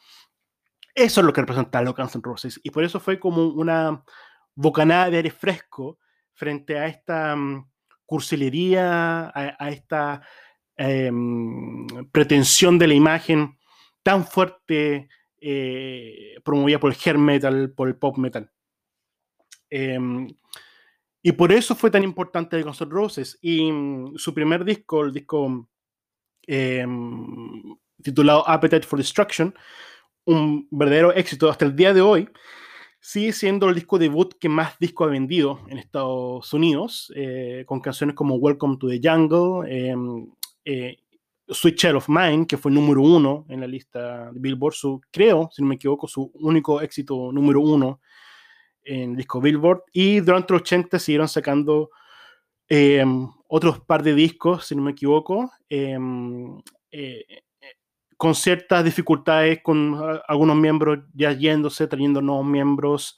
Eso 0.94 1.22
es 1.22 1.26
lo 1.26 1.34
que 1.34 1.42
representa 1.42 1.82
los 1.82 1.96
Guns 1.96 2.14
N' 2.16 2.22
Roses, 2.24 2.60
y 2.62 2.70
por 2.70 2.84
eso 2.84 3.00
fue 3.00 3.20
como 3.20 3.48
una 3.48 4.04
bocanada 4.54 5.10
de 5.10 5.18
aire 5.18 5.32
fresco 5.32 5.98
frente 6.34 6.78
a 6.78 6.88
esta 6.88 7.34
um, 7.34 7.68
cursilería, 8.06 9.32
a 9.34 9.70
esta 9.70 10.22
Em, 10.76 11.86
pretensión 12.12 12.80
de 12.80 12.88
la 12.88 12.96
imagen 12.96 13.58
tan 14.02 14.26
fuerte 14.26 15.08
eh, 15.40 16.36
promovida 16.44 16.80
por 16.80 16.92
el 16.92 16.98
hair 16.98 17.18
metal, 17.18 17.72
por 17.76 17.88
el 17.88 17.96
pop 17.96 18.18
metal. 18.18 18.52
Em, 19.70 20.28
y 21.22 21.32
por 21.34 21.52
eso 21.52 21.76
fue 21.76 21.92
tan 21.92 22.04
importante 22.04 22.62
Guns 22.62 22.82
N' 22.82 22.90
Roses. 22.90 23.38
Y 23.42 23.72
mm, 23.72 24.18
su 24.18 24.34
primer 24.34 24.66
disco, 24.66 25.04
el 25.04 25.14
disco 25.14 25.70
em, 26.48 27.76
titulado 28.02 28.48
Appetite 28.48 28.88
for 28.88 28.98
Destruction, 28.98 29.54
un 30.26 30.68
verdadero 30.72 31.14
éxito 31.14 31.50
hasta 31.50 31.66
el 31.66 31.76
día 31.76 31.94
de 31.94 32.02
hoy, 32.02 32.30
sigue 33.00 33.34
siendo 33.34 33.70
el 33.70 33.76
disco 33.76 34.00
debut 34.00 34.34
que 34.40 34.50
más 34.50 34.80
disco 34.80 35.04
ha 35.04 35.08
vendido 35.08 35.60
en 35.68 35.78
Estados 35.78 36.52
Unidos, 36.54 37.12
eh, 37.16 37.64
con 37.68 37.80
canciones 37.80 38.16
como 38.16 38.36
Welcome 38.36 38.78
to 38.78 38.88
the 38.88 39.00
Jungle, 39.04 39.70
Sweet 41.48 41.76
Child 41.76 41.96
of 41.96 42.10
Mine, 42.10 42.48
que 42.48 42.58
fue 42.58 42.72
número 42.72 43.02
uno 43.02 43.46
en 43.50 43.60
la 43.60 43.68
lista 43.68 44.32
de 44.32 44.40
Billboard, 44.40 44.74
su, 44.74 45.02
creo, 45.12 45.50
si 45.52 45.62
no 45.62 45.68
me 45.68 45.76
equivoco, 45.76 46.08
su 46.08 46.32
único 46.36 46.82
éxito 46.82 47.32
número 47.32 47.62
uno 47.62 48.00
en 48.84 49.12
el 49.12 49.18
disco 49.18 49.42
Billboard. 49.42 49.84
Y 49.92 50.20
durante 50.22 50.54
los 50.54 50.62
80 50.62 51.00
siguieron 51.00 51.28
sacando 51.28 51.90
em, 52.68 53.28
otros 53.48 53.82
par 53.82 54.04
de 54.04 54.14
discos, 54.16 54.68
si 54.68 54.76
no 54.76 54.82
me 54.84 54.92
equivoco, 54.92 55.52
em, 55.70 56.62
eh, 56.92 57.26
con 58.18 58.36
ciertas 58.36 58.86
dificultades, 58.86 59.62
con 59.62 60.00
algunos 60.28 60.56
miembros 60.56 61.00
ya 61.14 61.34
yéndose, 61.34 61.88
trayendo 61.88 62.22
nuevos 62.22 62.46
miembros. 62.46 63.18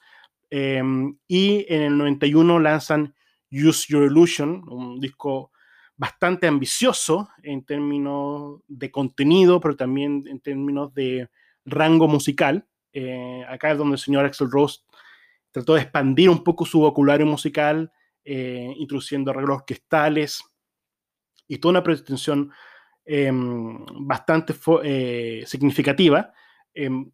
Em, 0.49 1.17
y 1.27 1.65
en 1.69 1.81
el 1.83 1.97
91 1.97 2.59
lanzan 2.59 3.13
Use 3.51 3.85
Your 3.89 4.03
Illusion, 4.03 4.63
un 4.67 4.99
disco 4.99 5.51
bastante 5.97 6.47
ambicioso 6.47 7.29
en 7.43 7.63
términos 7.63 8.61
de 8.67 8.91
contenido, 8.91 9.59
pero 9.59 9.75
también 9.75 10.23
en 10.27 10.39
términos 10.39 10.93
de 10.93 11.29
rango 11.65 12.07
musical. 12.07 12.67
Eh, 12.91 13.43
acá 13.47 13.71
es 13.71 13.77
donde 13.77 13.95
el 13.95 13.99
señor 13.99 14.25
Axel 14.25 14.51
Rose 14.51 14.81
trató 15.51 15.75
de 15.75 15.81
expandir 15.81 16.29
un 16.29 16.43
poco 16.43 16.65
su 16.65 16.79
vocabulario 16.79 17.25
musical, 17.25 17.91
eh, 18.23 18.73
introduciendo 18.77 19.31
arreglos 19.31 19.57
orquestales 19.57 20.43
y 21.47 21.57
toda 21.59 21.73
una 21.73 21.83
pretensión 21.83 22.51
em, 23.05 23.85
bastante 23.99 24.55
eh, 24.83 25.43
significativa, 25.45 26.33
em, 26.73 27.11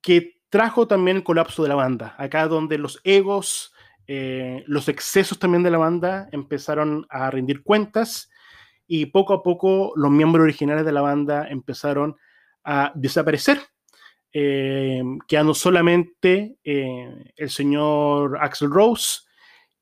que 0.00 0.40
trajo 0.48 0.88
también 0.88 1.18
el 1.18 1.24
colapso 1.24 1.62
de 1.62 1.68
la 1.68 1.74
banda. 1.74 2.14
Acá 2.16 2.48
donde 2.48 2.78
los 2.78 3.00
egos 3.04 3.73
eh, 4.06 4.64
los 4.66 4.88
excesos 4.88 5.38
también 5.38 5.62
de 5.62 5.70
la 5.70 5.78
banda 5.78 6.28
empezaron 6.32 7.06
a 7.08 7.30
rendir 7.30 7.62
cuentas 7.62 8.30
y 8.86 9.06
poco 9.06 9.32
a 9.32 9.42
poco 9.42 9.92
los 9.96 10.10
miembros 10.10 10.44
originales 10.44 10.84
de 10.84 10.92
la 10.92 11.00
banda 11.00 11.46
empezaron 11.48 12.16
a 12.64 12.92
desaparecer, 12.94 13.60
eh, 14.32 15.02
quedando 15.26 15.54
solamente 15.54 16.56
eh, 16.64 17.32
el 17.36 17.50
señor 17.50 18.38
Axel 18.40 18.70
Rose 18.70 19.20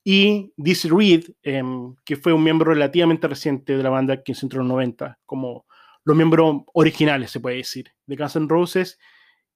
y 0.05 0.52
Dizzy 0.57 0.88
Reed, 0.88 1.25
em, 1.43 1.95
que 2.05 2.17
fue 2.17 2.33
un 2.33 2.43
miembro 2.43 2.73
relativamente 2.73 3.29
reciente 3.29 3.76
de 3.76 3.83
la 3.83 3.91
banda 3.91 4.23
que 4.23 4.35
se 4.35 4.47
entró 4.47 4.61
en 4.61 4.69
los 4.69 4.75
90, 4.75 5.19
como 5.26 5.67
los 6.05 6.17
miembros 6.17 6.62
originales, 6.75 7.31
se 7.31 7.41
puede 7.41 7.57
decir, 7.57 7.93
de 8.07 8.17
Guns 8.17 8.37
N' 8.37 8.49
Roses. 8.49 8.99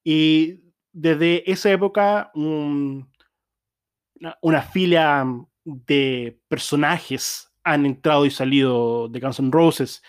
Y 0.05 0.61
desde 0.93 1.51
esa 1.51 1.71
época, 1.71 2.31
una, 4.41 4.63
fila 4.63 5.27
de 5.65 6.41
personajes 6.49 7.53
han 7.65 7.87
entrado 7.87 8.27
y 8.27 8.31
salido 8.31 9.09
de 9.09 9.21
Guns 9.21 9.41
N' 9.41 9.51
Roses. 9.51 10.03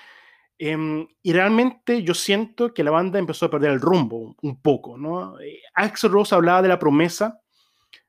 Em, 0.59 1.07
y 1.21 1.33
realmente 1.33 2.03
yo 2.03 2.13
siento 2.13 2.73
que 2.73 2.83
la 2.83 2.91
banda 2.91 3.19
empezó 3.19 3.45
a 3.45 3.49
perder 3.49 3.71
el 3.71 3.81
rumbo 3.81 4.35
un 4.41 4.61
poco, 4.61 4.97
¿no? 4.97 5.39
Eh, 5.39 5.61
Axel 5.75 6.11
Rose 6.11 6.33
hablaba 6.33 6.61
de 6.61 6.67
la 6.67 6.79
promesa 6.79 7.39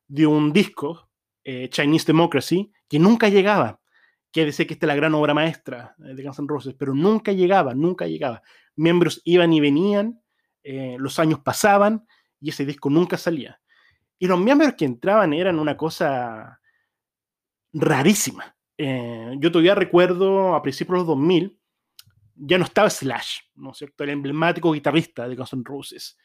de 0.07 0.27
un 0.27 0.53
disco, 0.53 1.11
eh, 1.45 1.69
Chinese 1.71 2.07
Democracy, 2.07 2.73
que 2.89 2.99
nunca 2.99 3.29
llegaba, 3.29 3.81
que 4.33 4.47
decía 4.47 4.67
que 4.67 4.75
esta 4.75 4.87
es 4.87 4.89
la 4.89 4.97
gran 4.97 5.15
obra 5.15 5.35
maestra 5.35 5.95
eh, 5.99 6.15
de 6.15 6.23
Guns 6.23 6.39
N' 6.39 6.49
Roses, 6.49 6.75
pero 6.79 6.95
nunca 6.95 7.33
llegaba, 7.33 7.75
nunca 7.75 8.07
llegaba. 8.07 8.43
Miembros 8.77 9.21
iban 9.25 9.53
y 9.53 9.61
venían, 9.61 10.21
los 10.99 11.19
años 11.19 11.41
pasaban 11.41 12.07
y 12.41 12.51
ese 12.51 12.67
disco 12.67 12.91
nunca 12.91 13.17
salía. 13.17 13.59
Y 14.19 14.27
los 14.27 14.39
miembros 14.39 14.75
que 14.75 14.85
entraban 14.85 15.33
eran 15.33 15.59
una 15.59 15.77
cosa 15.77 16.61
rarísima. 17.73 18.57
Eh, 18.77 19.37
yo 19.39 19.51
todavía 19.51 19.75
recuerdo 19.75 20.55
a 20.55 20.63
principios 20.63 20.95
de 20.95 20.99
los 20.99 21.07
2000, 21.09 21.59
ya 22.35 22.59
no 22.59 22.65
estaba 22.65 22.91
Slash, 22.91 23.41
¿no 23.55 23.73
es 23.73 23.79
cierto? 23.79 24.05
El 24.05 24.11
emblemático 24.11 24.73
guitarrista 24.73 25.29
de 25.29 25.37
Guns 25.37 25.53
N' 25.53 25.63
Roses. 25.65 26.17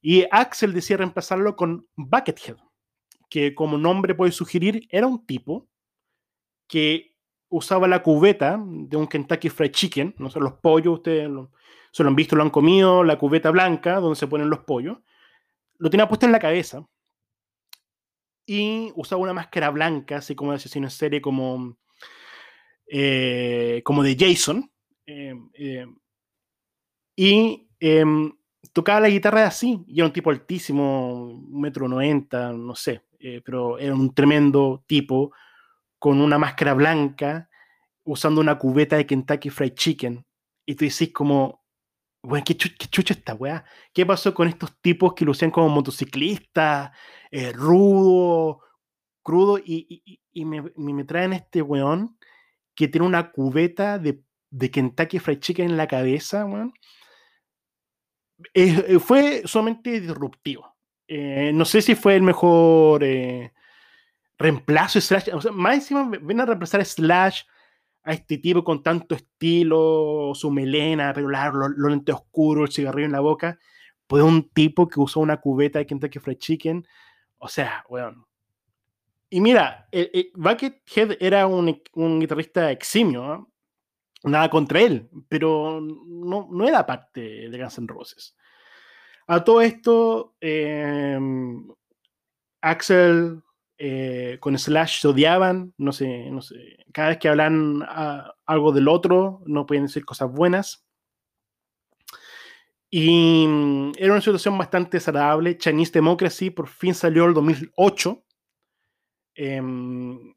Y 0.00 0.24
Axel 0.30 0.72
decía 0.72 0.96
reemplazarlo 0.96 1.56
con 1.56 1.88
Buckethead, 1.96 2.56
que 3.28 3.54
como 3.54 3.78
nombre 3.78 4.14
puede 4.14 4.32
sugerir, 4.32 4.86
era 4.90 5.06
un 5.06 5.26
tipo 5.26 5.68
que 6.68 7.16
usaba 7.48 7.88
la 7.88 8.02
cubeta 8.02 8.60
de 8.60 8.96
un 8.96 9.06
Kentucky 9.06 9.48
Fried 9.48 9.70
Chicken, 9.70 10.14
no 10.18 10.30
sé, 10.30 10.40
los 10.40 10.54
pollos, 10.54 10.94
ustedes 10.94 11.30
se 11.90 12.02
lo 12.02 12.08
han 12.08 12.16
visto, 12.16 12.36
lo 12.36 12.42
han 12.42 12.50
comido, 12.50 13.04
la 13.04 13.18
cubeta 13.18 13.50
blanca 13.50 14.00
donde 14.00 14.16
se 14.16 14.26
ponen 14.26 14.50
los 14.50 14.60
pollos, 14.60 14.98
lo 15.78 15.90
tenía 15.90 16.08
puesto 16.08 16.26
en 16.26 16.32
la 16.32 16.38
cabeza 16.38 16.86
y 18.46 18.92
usaba 18.96 19.22
una 19.22 19.32
máscara 19.34 19.70
blanca, 19.70 20.18
así 20.18 20.34
como 20.34 20.50
de 20.52 20.56
asesino 20.56 20.86
en 20.86 20.90
serie, 20.90 21.20
como, 21.20 21.76
eh, 22.90 23.82
como 23.84 24.02
de 24.02 24.16
Jason. 24.18 24.70
Em, 25.06 25.50
em, 25.54 25.96
y 27.16 27.68
em, 27.80 28.32
tocaba 28.72 29.00
la 29.00 29.08
guitarra 29.08 29.46
así, 29.46 29.84
y 29.86 30.00
era 30.00 30.06
un 30.06 30.12
tipo 30.12 30.30
altísimo, 30.30 31.24
un 31.24 31.60
metro 31.60 31.88
noventa, 31.88 32.52
no 32.52 32.74
sé, 32.74 33.02
eh, 33.18 33.40
pero 33.44 33.78
era 33.78 33.94
un 33.94 34.14
tremendo 34.14 34.84
tipo, 34.86 35.32
con 35.98 36.20
una 36.20 36.38
máscara 36.38 36.74
blanca, 36.74 37.48
usando 38.04 38.40
una 38.40 38.58
cubeta 38.58 38.96
de 38.96 39.06
Kentucky 39.06 39.50
Fried 39.50 39.74
Chicken. 39.74 40.26
Y 40.66 40.74
tú 40.74 40.84
decís 40.84 41.12
como, 41.12 41.63
¿qué, 42.44 42.56
chucha 42.56 43.14
esta 43.14 43.34
weá? 43.34 43.64
¿Qué 43.92 44.06
pasó 44.06 44.32
con 44.34 44.48
estos 44.48 44.80
tipos 44.80 45.14
que 45.14 45.24
lucían 45.24 45.50
como 45.50 45.68
motociclistas, 45.68 46.90
eh, 47.30 47.52
rudo, 47.52 48.60
crudo, 49.22 49.58
y, 49.58 50.20
me, 50.44 51.04
traen 51.04 51.32
este 51.32 51.62
weón 51.62 52.16
que 52.74 52.88
tiene 52.88 53.06
una 53.06 53.30
cubeta 53.30 53.98
de, 53.98 54.22
de 54.50 54.70
Kentucky 54.70 55.18
Fried 55.18 55.40
Chicken 55.40 55.70
en 55.70 55.76
la 55.76 55.86
cabeza, 55.86 56.44
weón? 56.44 56.72
Eh, 58.52 58.98
fue 58.98 59.42
sumamente 59.44 60.00
disruptivo. 60.00 60.74
Eh, 61.06 61.52
no 61.54 61.64
sé 61.64 61.82
si 61.82 61.94
fue 61.94 62.16
el 62.16 62.22
mejor 62.22 63.04
reemplazo 64.38 65.00
Slash. 65.00 65.28
O 65.32 65.40
sea, 65.40 65.52
más 65.52 65.74
encima 65.74 66.10
ven 66.20 66.40
a 66.40 66.46
reemplazar 66.46 66.84
Slash 66.84 67.42
a 68.04 68.12
este 68.12 68.38
tipo 68.38 68.62
con 68.62 68.82
tanto 68.82 69.14
estilo, 69.14 70.32
su 70.34 70.50
melena, 70.50 71.12
pero 71.14 71.28
largo, 71.28 71.68
los, 71.68 71.90
lentes 71.90 72.14
oscuros, 72.14 72.68
el 72.68 72.74
cigarrillo 72.74 73.06
en 73.06 73.12
la 73.12 73.20
boca, 73.20 73.58
pues 74.06 74.22
un 74.22 74.50
tipo 74.50 74.86
que 74.88 75.00
usó 75.00 75.20
una 75.20 75.40
cubeta 75.40 75.78
de 75.78 75.86
Kentucky 75.86 76.18
Fried 76.18 76.38
Chicken. 76.38 76.86
O 77.38 77.48
sea, 77.48 77.84
bueno. 77.88 78.28
Y 79.30 79.40
mira, 79.40 79.88
Buckethead 80.34 81.16
era 81.18 81.46
un, 81.46 81.80
guitarrista 82.20 82.70
eximio, 82.70 83.50
nada 84.22 84.48
contra 84.48 84.80
él, 84.80 85.08
pero 85.28 85.80
no, 85.80 86.48
no 86.52 86.68
era 86.68 86.86
parte 86.86 87.48
de 87.48 87.58
Guns 87.58 87.78
N' 87.78 87.88
Roses. 87.88 88.36
A 89.26 89.42
todo 89.42 89.62
esto, 89.62 90.36
em, 90.40 91.66
Axel 92.60 93.42
eh, 93.76 94.38
con 94.40 94.56
Slash 94.56 95.00
se 95.00 95.08
odiaban, 95.08 95.74
no 95.78 95.90
sé, 95.92 96.30
no 96.30 96.42
sé, 96.42 96.76
cada 96.92 97.08
vez 97.08 97.18
que 97.18 97.28
hablan 97.28 97.82
ah, 97.88 98.32
algo 98.46 98.70
del 98.72 98.86
otro, 98.88 99.42
no 99.46 99.66
pueden 99.66 99.86
decir 99.86 100.04
cosas 100.04 100.30
buenas. 100.30 100.86
Y 102.90 103.46
mm, 103.48 103.92
era 103.98 104.12
una 104.12 104.20
situación 104.20 104.56
bastante 104.56 104.98
desagradable. 104.98 105.58
Chinese 105.58 105.90
Democracy 105.92 106.50
por 106.50 106.68
fin 106.68 106.94
salió 106.94 107.24
el 107.24 107.34
2008, 107.34 108.24
em, 109.34 110.34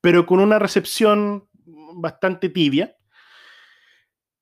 pero 0.00 0.26
con 0.26 0.40
una 0.40 0.58
recepción 0.58 1.48
bastante 1.94 2.48
tibia. 2.48 2.96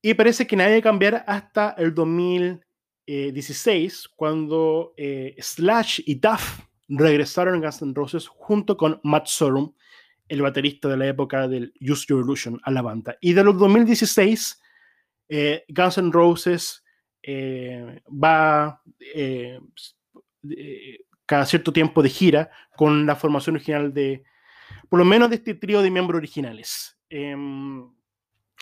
Y 0.01 0.15
parece 0.15 0.47
que 0.47 0.57
nadie 0.57 0.77
va 0.77 0.79
a 0.79 0.83
cambiar 0.83 1.25
hasta 1.27 1.75
el 1.77 1.95
2016, 1.95 4.09
cuando 4.17 4.95
eh, 4.97 5.37
Slash 5.39 6.01
y 6.07 6.15
Duff 6.15 6.70
regresaron 6.91 7.61
Guns 7.61 7.83
N' 7.83 7.95
Roses 7.95 8.27
junto 8.27 8.77
con 8.77 9.01
Matt 9.05 9.27
Sorum, 9.27 9.73
el 10.29 10.43
baterista 10.43 10.89
de 10.89 10.97
la 10.97 11.07
época 11.07 11.49
del 11.49 11.73
Use 11.81 12.07
Your 12.09 12.25
Illusion, 12.25 12.61
a 12.65 12.71
la 12.71 12.83
banda. 12.83 13.17
Y 13.21 13.33
de 13.33 13.45
los 13.45 13.59
2016, 13.59 14.61
eh, 15.29 15.65
Guns 15.69 15.99
N' 15.99 16.13
Roses 16.13 16.85
eh, 17.23 18.03
va 18.07 18.83
eh, 19.15 19.61
cada 21.27 21.47
cierto 21.47 21.73
tiempo 21.73 22.03
de 22.03 22.09
gira 22.09 22.51
con 22.77 23.07
la 23.07 23.15
formación 23.15 23.57
original 23.57 23.95
de, 23.95 24.25
por 24.89 24.99
lo 24.99 25.05
menos 25.05 25.31
de 25.31 25.37
este 25.37 25.55
trío 25.55 25.83
de 25.83 25.91
miembros 25.91 26.19
originales. 26.19 26.99
Em, 27.09 27.89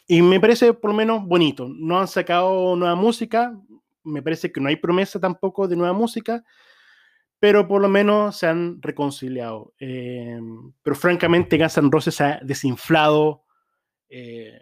y 0.06 0.22
me 0.22 0.40
parece 0.40 0.72
por 0.72 0.90
lo 0.90 0.96
menos 0.96 1.24
bonito. 1.24 1.68
No 1.68 2.00
han 2.00 2.08
sacado 2.08 2.76
nueva 2.76 2.94
música, 2.94 3.58
me 4.04 4.22
parece 4.22 4.50
que 4.50 4.60
no 4.60 4.68
hay 4.68 4.76
promesa 4.76 5.20
tampoco 5.20 5.68
de 5.68 5.76
nueva 5.76 5.92
música, 5.92 6.44
pero 7.40 7.68
por 7.68 7.80
lo 7.80 7.88
menos 7.88 8.36
se 8.36 8.46
han 8.46 8.82
reconciliado. 8.82 9.74
Eh, 9.78 10.40
pero 10.82 10.96
francamente, 10.96 11.56
Guns 11.56 11.78
N' 11.78 11.90
Roses 11.90 12.14
se 12.14 12.24
ha 12.24 12.40
desinflado 12.42 13.44
eh, 14.08 14.60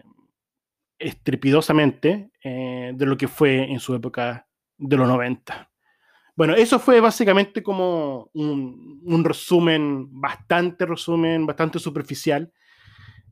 estrepidosamente 0.98 2.30
eh, 2.42 2.92
de 2.94 3.06
lo 3.06 3.16
que 3.16 3.28
fue 3.28 3.70
en 3.70 3.80
su 3.80 3.94
época 3.94 4.46
de 4.76 4.96
los 4.96 5.08
90. 5.08 5.70
Bueno, 6.34 6.54
eso 6.54 6.78
fue 6.78 7.00
básicamente 7.00 7.62
como 7.62 8.30
un, 8.34 9.00
un 9.02 9.24
resumen, 9.24 10.08
bastante 10.20 10.84
resumen, 10.84 11.46
bastante 11.46 11.78
superficial 11.78 12.52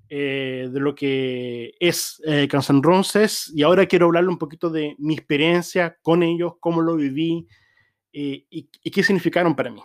de 0.08 0.70
lo 0.74 0.94
que 0.94 1.72
es 1.80 2.22
Guns 2.24 2.70
N' 2.70 2.82
Roses. 2.82 3.52
Y 3.52 3.62
ahora 3.64 3.84
quiero 3.86 4.06
hablarle 4.06 4.30
un 4.30 4.38
poquito 4.38 4.70
de 4.70 4.94
mi 4.98 5.14
experiencia 5.14 5.98
con 6.02 6.22
ellos, 6.22 6.54
cómo 6.60 6.82
lo 6.82 6.94
viví, 6.94 7.48
y, 8.14 8.90
qué 8.90 9.02
significaron 9.02 9.56
para 9.56 9.70
mí. 9.70 9.82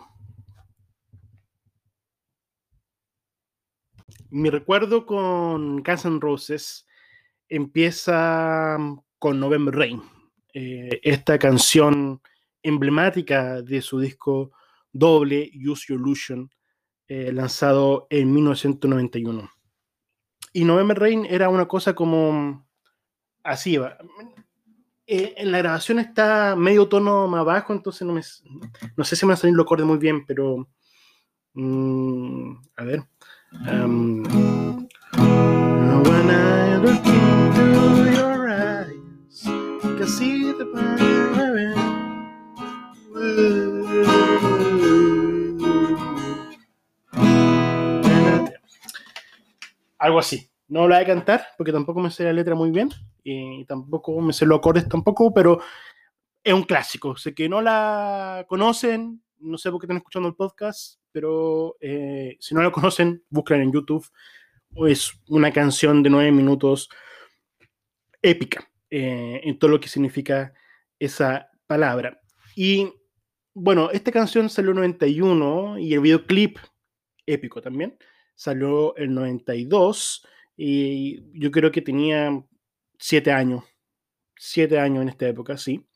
Mi 4.30 4.48
recuerdo 4.48 5.04
con 5.06 5.82
Guns 5.82 6.04
N' 6.04 6.20
Roses 6.20 6.86
empieza 7.48 8.78
con 9.18 9.40
November 9.40 9.74
Rain, 9.74 10.02
eh, 10.54 11.00
esta 11.02 11.38
canción 11.38 12.22
emblemática 12.62 13.60
de 13.62 13.82
su 13.82 13.98
disco 13.98 14.52
doble 14.92 15.50
Use 15.54 15.86
Your 15.88 16.00
Illusion, 16.00 16.50
eh, 17.08 17.32
lanzado 17.32 18.06
en 18.10 18.32
1991. 18.32 19.50
Y 20.52 20.64
November 20.64 20.98
Rain 20.98 21.26
era 21.26 21.48
una 21.48 21.66
cosa 21.66 21.94
como 21.94 22.68
así, 23.42 23.78
eh, 25.12 25.34
en 25.38 25.50
la 25.50 25.58
grabación 25.58 25.98
está 25.98 26.54
medio 26.54 26.86
tono 26.86 27.26
más 27.26 27.44
bajo, 27.44 27.72
entonces 27.72 28.06
no, 28.06 28.12
me, 28.12 28.22
no 28.96 29.04
sé 29.04 29.16
si 29.16 29.26
me 29.26 29.30
va 29.30 29.34
a 29.34 29.36
salir 29.38 29.56
lo 29.56 29.64
acorde 29.64 29.82
muy 29.84 29.98
bien, 29.98 30.24
pero. 30.24 30.68
Mm, 31.54 32.52
a 32.76 32.84
ver. 32.84 33.02
Um, 33.52 34.22
Algo 49.98 50.18
así. 50.18 50.49
No 50.70 50.86
la 50.86 50.96
voy 50.96 51.04
a 51.04 51.06
cantar 51.06 51.48
porque 51.58 51.72
tampoco 51.72 52.00
me 52.00 52.12
sé 52.12 52.22
la 52.22 52.32
letra 52.32 52.54
muy 52.54 52.70
bien 52.70 52.90
y 53.24 53.64
tampoco 53.64 54.20
me 54.20 54.32
sé 54.32 54.46
los 54.46 54.58
acordes 54.58 54.88
tampoco, 54.88 55.34
pero 55.34 55.60
es 56.44 56.54
un 56.54 56.62
clásico. 56.62 57.16
Sé 57.16 57.34
que 57.34 57.48
no 57.48 57.60
la 57.60 58.46
conocen, 58.48 59.20
no 59.40 59.58
sé 59.58 59.70
por 59.70 59.80
qué 59.80 59.86
están 59.86 59.96
escuchando 59.96 60.28
el 60.28 60.36
podcast, 60.36 61.00
pero 61.10 61.76
eh, 61.80 62.36
si 62.38 62.54
no 62.54 62.62
la 62.62 62.70
conocen, 62.70 63.24
buscan 63.30 63.60
en 63.60 63.72
YouTube. 63.72 64.06
Es 64.86 65.12
una 65.28 65.52
canción 65.52 66.04
de 66.04 66.10
nueve 66.10 66.30
minutos 66.30 66.88
épica 68.22 68.70
eh, 68.90 69.40
en 69.42 69.58
todo 69.58 69.72
lo 69.72 69.80
que 69.80 69.88
significa 69.88 70.54
esa 71.00 71.50
palabra. 71.66 72.20
Y 72.54 72.92
bueno, 73.54 73.90
esta 73.90 74.12
canción 74.12 74.48
salió 74.48 74.70
en 74.70 74.76
91 74.76 75.80
y 75.80 75.94
el 75.94 76.00
videoclip 76.00 76.58
épico 77.26 77.60
también 77.60 77.98
salió 78.36 78.96
en 78.96 79.14
92 79.14 80.24
y 80.62 81.22
yo 81.32 81.50
creo 81.50 81.72
que 81.72 81.80
tenía 81.80 82.44
siete 82.98 83.32
años, 83.32 83.64
siete 84.36 84.78
años 84.78 85.00
en 85.00 85.08
esta 85.08 85.26
época, 85.26 85.56
sí. 85.56 85.88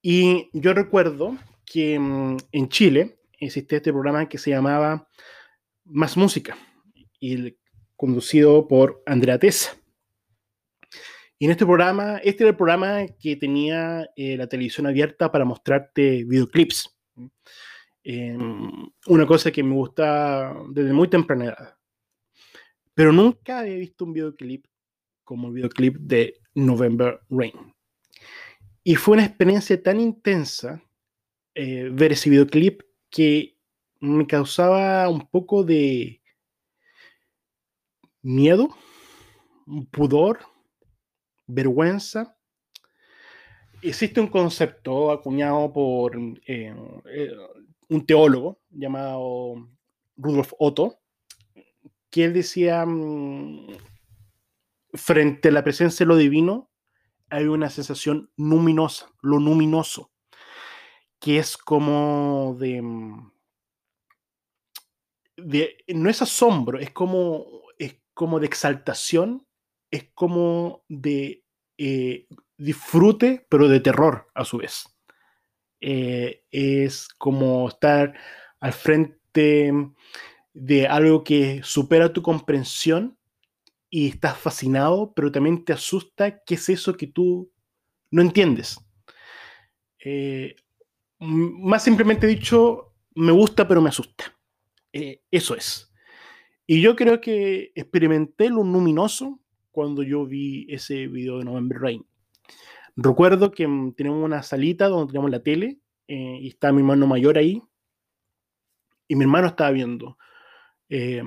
Y 0.00 0.48
yo 0.52 0.72
recuerdo 0.72 1.36
que 1.66 1.98
mm, 1.98 2.36
en 2.52 2.68
Chile 2.68 3.18
existía 3.40 3.78
este 3.78 3.92
programa 3.92 4.28
que 4.28 4.38
se 4.38 4.50
llamaba 4.50 5.08
Más 5.84 6.16
Música, 6.16 6.56
y 7.18 7.56
conducido 7.96 8.68
por 8.68 9.02
Andrea 9.04 9.36
Tessa. 9.40 9.76
Y 11.36 11.46
en 11.46 11.50
este 11.50 11.66
programa, 11.66 12.18
este 12.18 12.44
era 12.44 12.50
el 12.50 12.56
programa 12.56 13.04
que 13.18 13.34
tenía 13.34 14.08
eh, 14.14 14.36
la 14.36 14.46
televisión 14.46 14.86
abierta 14.86 15.32
para 15.32 15.44
mostrarte 15.44 16.24
videoclips. 16.24 16.96
Em, 18.04 18.90
una 19.08 19.26
cosa 19.26 19.50
que 19.50 19.64
me 19.64 19.74
gusta 19.74 20.54
desde 20.70 20.92
muy 20.92 21.08
temprana 21.08 21.46
edad. 21.46 21.79
Pero 23.00 23.14
nunca 23.14 23.60
había 23.60 23.76
visto 23.76 24.04
un 24.04 24.12
videoclip 24.12 24.66
como 25.24 25.48
el 25.48 25.54
videoclip 25.54 25.96
de 26.00 26.38
November 26.54 27.18
Rain. 27.30 27.74
Y 28.84 28.94
fue 28.94 29.14
una 29.14 29.24
experiencia 29.24 29.82
tan 29.82 29.98
intensa 29.98 30.82
eh, 31.54 31.88
ver 31.90 32.12
ese 32.12 32.28
videoclip 32.28 32.82
que 33.08 33.56
me 34.00 34.26
causaba 34.26 35.08
un 35.08 35.26
poco 35.26 35.64
de 35.64 36.20
miedo, 38.20 38.68
pudor, 39.90 40.40
vergüenza. 41.46 42.36
Existe 43.80 44.20
un 44.20 44.28
concepto 44.28 45.10
acuñado 45.10 45.72
por 45.72 46.18
eh, 46.46 46.74
eh, 47.06 47.32
un 47.88 48.04
teólogo 48.04 48.60
llamado 48.68 49.70
Rudolf 50.18 50.52
Otto, 50.58 50.99
que 52.10 52.24
él 52.24 52.32
decía, 52.32 52.84
mm, 52.86 53.68
frente 54.94 55.48
a 55.48 55.52
la 55.52 55.64
presencia 55.64 56.04
de 56.04 56.08
lo 56.08 56.16
divino, 56.16 56.70
hay 57.30 57.46
una 57.46 57.70
sensación 57.70 58.30
luminosa, 58.36 59.10
lo 59.22 59.38
luminoso, 59.38 60.10
que 61.20 61.38
es 61.38 61.56
como 61.56 62.56
de, 62.58 62.82
mm, 62.82 63.32
no 65.94 66.10
es 66.10 66.22
asombro, 66.22 66.78
es 66.78 66.90
como, 66.90 67.46
es 67.78 67.96
como 68.14 68.40
de 68.40 68.46
exaltación, 68.46 69.46
es 69.90 70.10
como 70.14 70.84
de 70.88 71.44
eh, 71.78 72.26
disfrute, 72.58 73.46
pero 73.48 73.68
de 73.68 73.80
terror 73.80 74.28
a 74.34 74.44
su 74.44 74.58
vez. 74.58 74.84
Eh, 75.80 76.44
es 76.50 77.08
como 77.16 77.68
estar 77.68 78.14
al 78.60 78.72
frente 78.74 79.72
de 80.52 80.86
algo 80.86 81.24
que 81.24 81.60
supera 81.62 82.12
tu 82.12 82.22
comprensión 82.22 83.16
y 83.88 84.08
estás 84.08 84.38
fascinado, 84.38 85.12
pero 85.14 85.32
también 85.32 85.64
te 85.64 85.72
asusta 85.72 86.42
qué 86.44 86.54
es 86.54 86.68
eso 86.68 86.96
que 86.96 87.06
tú 87.06 87.52
no 88.10 88.22
entiendes. 88.22 88.78
Eh, 90.04 90.56
más 91.18 91.84
simplemente 91.84 92.26
dicho, 92.26 92.94
me 93.14 93.32
gusta, 93.32 93.66
pero 93.66 93.80
me 93.80 93.88
asusta. 93.88 94.36
Eh, 94.92 95.22
eso 95.30 95.54
es. 95.54 95.92
Y 96.66 96.80
yo 96.80 96.94
creo 96.96 97.20
que 97.20 97.72
experimenté 97.74 98.48
lo 98.48 98.62
luminoso 98.62 99.40
cuando 99.72 100.02
yo 100.02 100.24
vi 100.26 100.66
ese 100.68 101.06
video 101.08 101.38
de 101.38 101.44
November 101.44 101.78
Rain. 101.80 102.06
Recuerdo 102.96 103.50
que 103.50 103.66
mm, 103.66 103.94
tenemos 103.94 104.24
una 104.24 104.42
salita 104.42 104.88
donde 104.88 105.12
tenemos 105.12 105.30
la 105.30 105.42
tele 105.42 105.80
eh, 106.08 106.38
y 106.40 106.48
está 106.48 106.72
mi 106.72 106.80
hermano 106.80 107.06
mayor 107.06 107.38
ahí. 107.38 107.62
Y 109.08 109.16
mi 109.16 109.24
hermano 109.24 109.48
estaba 109.48 109.72
viendo 109.72 110.16
eh, 110.90 111.22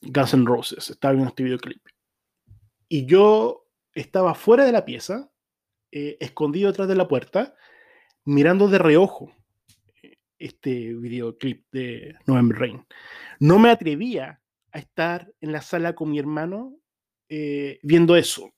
Guns 0.00 0.34
N' 0.34 0.46
Roses, 0.46 0.90
estaba 0.90 1.12
viendo 1.12 1.28
este 1.28 1.44
videoclip. 1.44 1.86
Y 2.88 3.06
yo 3.06 3.68
estaba 3.94 4.34
fuera 4.34 4.64
de 4.64 4.72
la 4.72 4.84
pieza, 4.84 5.30
eh, 5.92 6.16
escondido 6.20 6.68
detrás 6.68 6.88
de 6.88 6.96
la 6.96 7.06
puerta, 7.06 7.54
mirando 8.24 8.66
de 8.68 8.78
reojo 8.78 9.32
este 10.42 10.94
videoclip 10.94 11.66
de 11.70 12.16
November 12.26 12.58
Rain. 12.58 12.86
No 13.38 13.58
me 13.58 13.70
atrevía 13.70 14.40
a 14.72 14.78
estar 14.78 15.32
en 15.40 15.52
la 15.52 15.62
sala 15.62 15.94
con 15.94 16.10
mi 16.10 16.18
hermano 16.18 16.76
eh, 17.28 17.78
viendo 17.82 18.16
eso. 18.16 18.52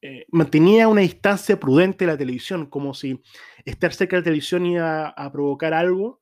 Eh, 0.00 0.26
mantenía 0.30 0.88
una 0.88 1.00
distancia 1.00 1.58
prudente 1.58 2.04
de 2.04 2.12
la 2.12 2.18
televisión, 2.18 2.66
como 2.66 2.94
si 2.94 3.20
estar 3.64 3.92
cerca 3.92 4.16
de 4.16 4.20
la 4.20 4.24
televisión 4.24 4.66
iba 4.66 5.08
a, 5.08 5.32
provocar 5.32 5.74
algo 5.74 6.20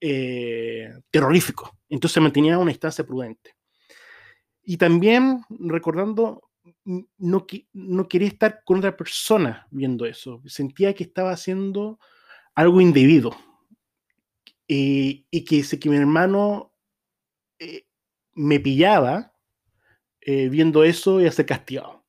eh, 0.00 0.92
terrorífico. 1.10 1.76
Entonces 1.88 2.22
mantenía 2.22 2.58
una 2.58 2.70
distancia 2.70 3.04
prudente. 3.04 3.54
Y 4.62 4.76
también 4.76 5.42
recordando, 5.48 6.50
no, 7.18 7.46
quería 8.08 8.28
estar 8.28 8.62
con 8.64 8.78
otra 8.78 8.96
persona 8.96 9.66
viendo 9.70 10.06
eso. 10.06 10.42
Sentía 10.46 10.94
que 10.94 11.04
estaba 11.04 11.32
haciendo 11.32 11.98
algo 12.54 12.80
indebido. 12.80 13.36
y 14.68 15.44
que, 15.44 15.78
que 15.78 15.88
mi 15.88 15.96
hermano 15.96 16.72
me 18.34 18.60
pillaba 18.60 19.32
viendo 20.24 20.84
eso 20.84 21.20
y 21.20 21.26
a 21.26 21.32
ser 21.32 21.46
castigado. 21.46 22.00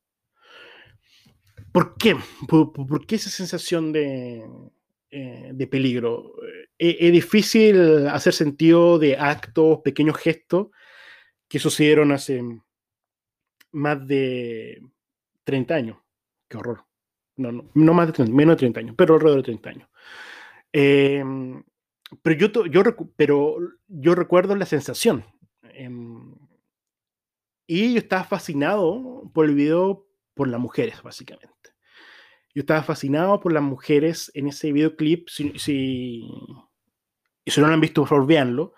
¿Por 1.72 1.98
qué? 1.98 2.18
¿Por, 2.48 3.06
qué 3.06 3.16
esa 3.16 3.30
sensación 3.30 3.94
de, 3.94 4.46
eh, 5.10 5.68
peligro? 5.68 6.34
Eh, 6.84 6.98
es, 7.00 7.12
difícil 7.12 8.08
hacer 8.08 8.34
sentido 8.34 8.98
de 8.98 9.16
actos, 9.16 9.82
pequeños 9.84 10.18
gestos 10.18 10.70
que 11.48 11.60
sucedieron 11.60 12.12
hace 12.12 12.42
más 13.72 14.08
de 14.08 14.82
30 15.44 15.76
años. 15.76 15.98
Qué 16.50 16.58
horror. 16.58 16.84
No, 17.38 17.52
no, 17.52 17.94
más 17.94 18.08
de 18.08 18.14
30, 18.14 18.34
menos 18.34 18.56
de 18.56 18.60
30 18.62 18.80
años, 18.80 18.96
pero 18.98 19.14
alrededor 19.14 19.42
de 19.42 19.44
30 19.44 19.70
años. 19.70 19.90
Em, 20.74 21.64
pero, 22.24 22.48
yo, 22.48 22.66
yo, 22.66 22.84
pero 23.16 23.58
yo 23.88 24.16
recuerdo 24.16 24.56
la 24.56 24.66
sensación. 24.66 25.24
Em, 25.76 26.34
y 27.68 27.94
yo 27.94 28.00
estaba 28.00 28.24
fascinado 28.24 29.30
por 29.36 29.46
el 29.46 29.54
video 29.54 30.08
por 30.34 30.48
las 30.48 30.60
mujeres, 30.60 31.04
básicamente. 31.04 31.76
Yo 32.56 32.62
estaba 32.62 32.82
fascinado 32.82 33.40
por 33.40 33.54
las 33.54 33.62
mujeres 33.62 34.32
en 34.34 34.48
ese 34.48 34.72
videoclip. 34.72 35.30
Si, 35.30 35.54
si, 35.60 36.28
si 37.52 37.62
no 37.62 37.68
lo 37.68 37.74
han 37.74 37.82
visto, 37.82 38.02
por 38.02 38.10
favor, 38.10 38.28
véanlo. 38.28 38.74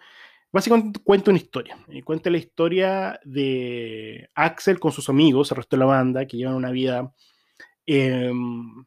Básicamente 0.52 1.00
cuenta 1.04 1.32
una 1.32 1.40
historia. 1.40 1.78
Cuenta 2.04 2.30
la 2.30 2.38
historia 2.38 3.20
de 3.24 4.30
Axel 4.36 4.80
con 4.80 4.92
sus 4.92 5.10
amigos, 5.10 5.52
el 5.52 5.58
resto 5.58 5.76
de 5.76 5.80
la 5.80 5.86
banda, 5.86 6.28
que 6.28 6.38
llevan 6.38 6.56
una 6.56 6.72
vida 6.72 7.14
em, 7.86 8.86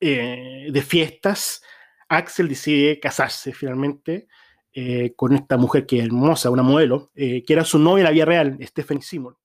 eh, 0.00 0.68
de 0.70 0.82
fiestas. 0.82 1.62
Axel 2.08 2.48
decide 2.48 3.00
casarse 3.00 3.52
finalmente 3.52 4.28
eh, 4.72 5.14
con 5.16 5.34
esta 5.34 5.56
mujer 5.56 5.86
que 5.86 5.98
es 5.98 6.06
hermosa, 6.06 6.50
una 6.50 6.62
modelo, 6.62 7.10
eh, 7.14 7.42
que 7.44 7.52
era 7.52 7.64
su 7.64 7.78
novia 7.78 8.02
en 8.02 8.04
la 8.04 8.10
vida 8.10 8.24
real, 8.24 8.58
Stephanie 8.62 9.02
Seymour 9.02 9.36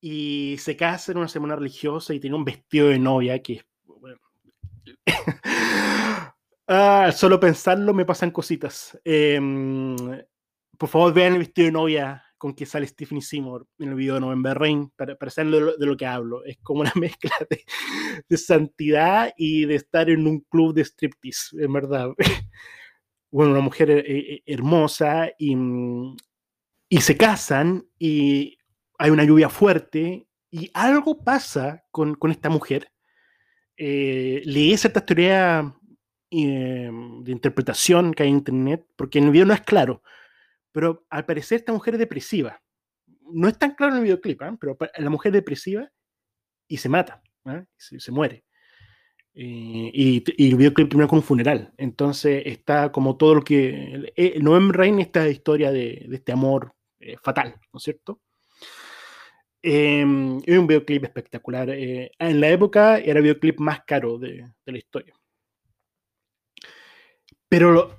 y 0.00 0.56
se 0.58 0.76
casa 0.76 1.12
en 1.12 1.18
una 1.18 1.28
semana 1.28 1.56
religiosa 1.56 2.14
y 2.14 2.20
tiene 2.20 2.36
un 2.36 2.44
vestido 2.44 2.88
de 2.88 2.98
novia 2.98 3.42
que 3.42 3.64
ah, 6.68 7.10
solo 7.12 7.40
pensarlo 7.40 7.92
me 7.92 8.04
pasan 8.04 8.30
cositas. 8.30 8.98
Em, 9.04 9.96
por 10.78 10.88
favor, 10.88 11.12
vean 11.12 11.32
el 11.32 11.40
vestido 11.40 11.66
de 11.66 11.72
novia 11.72 12.24
con 12.38 12.54
que 12.54 12.66
sale 12.66 12.86
Stephanie 12.86 13.20
Seymour 13.20 13.66
en 13.78 13.88
el 13.88 13.94
video 13.96 14.14
de 14.14 14.20
November 14.20 14.56
Rain 14.56 14.90
para, 14.96 15.16
para 15.16 15.30
saber 15.30 15.76
de 15.76 15.86
lo, 15.86 15.96
que 15.96 16.06
hablo. 16.06 16.44
Es 16.44 16.58
como 16.62 16.82
una 16.82 16.92
mezcla 16.94 17.34
de, 17.50 18.36
santidad 18.36 19.32
y 19.36 19.66
de 19.66 19.74
estar 19.74 20.08
en 20.08 20.26
un 20.26 20.40
club 20.40 20.74
de 20.74 20.84
striptease, 20.84 21.56
en 21.62 21.72
verdad. 21.72 22.10
bueno, 23.30 23.52
una 23.52 23.60
mujer 23.60 23.90
eh, 23.90 24.04
eh, 24.06 24.42
hermosa 24.46 25.30
y, 25.36 25.56
y 26.88 27.00
se 27.00 27.16
casan 27.16 27.86
y 27.98 28.56
hay 28.98 29.10
una 29.10 29.24
lluvia 29.24 29.48
fuerte 29.48 30.28
y 30.50 30.70
algo 30.74 31.22
pasa 31.22 31.84
con, 31.90 32.14
con 32.14 32.30
esta 32.30 32.48
mujer. 32.48 32.90
Eh, 33.76 34.42
leí 34.44 34.76
ciertas 34.76 35.06
teorías 35.06 35.64
eh, 36.30 36.90
de 37.22 37.32
interpretación 37.32 38.12
que 38.12 38.22
hay 38.22 38.28
en 38.28 38.36
internet, 38.36 38.86
porque 38.96 39.18
en 39.18 39.26
el 39.26 39.30
video 39.30 39.46
no 39.46 39.54
es 39.54 39.62
claro, 39.62 40.02
pero 40.72 41.06
al 41.10 41.24
parecer 41.24 41.58
esta 41.58 41.72
mujer 41.72 41.94
es 41.94 42.00
depresiva. 42.00 42.60
No 43.32 43.48
es 43.48 43.58
tan 43.58 43.74
claro 43.74 43.92
en 43.92 43.98
el 43.98 44.04
videoclip, 44.04 44.42
¿eh? 44.42 44.56
pero 44.60 44.76
la 44.96 45.10
mujer 45.10 45.30
es 45.30 45.34
depresiva 45.34 45.90
y 46.66 46.76
se 46.76 46.88
mata, 46.88 47.22
¿eh? 47.46 47.64
se, 47.76 48.00
se, 48.00 48.12
muere. 48.12 48.44
Eh, 49.34 49.90
y, 49.94 50.24
y, 50.36 50.50
el 50.50 50.56
videoclip 50.56 50.88
termina 50.88 51.08
con 51.08 51.18
un 51.18 51.24
funeral. 51.24 51.72
Entonces 51.76 52.42
está 52.46 52.90
como 52.92 53.16
todo 53.16 53.36
lo 53.36 53.42
que... 53.42 54.12
November 54.40 54.76
Rain, 54.76 54.98
esta 54.98 55.28
historia 55.28 55.70
de, 55.70 56.06
de 56.08 56.16
este 56.16 56.32
amor 56.32 56.74
fatal, 57.22 57.54
¿no 57.72 57.78
es 57.78 57.84
cierto? 57.84 58.20
Eh, 59.62 60.02
es 60.46 60.58
un 60.58 60.66
videoclip 60.66 61.04
espectacular. 61.04 61.70
Eh, 61.70 62.12
en 62.18 62.40
la 62.40 62.48
época 62.50 62.98
era 62.98 63.18
el 63.18 63.22
videoclip 63.24 63.58
más 63.60 63.84
caro 63.84 64.18
de, 64.18 64.44
de, 64.64 64.72
la 64.72 64.78
historia. 64.78 65.14
Pero 67.48 67.90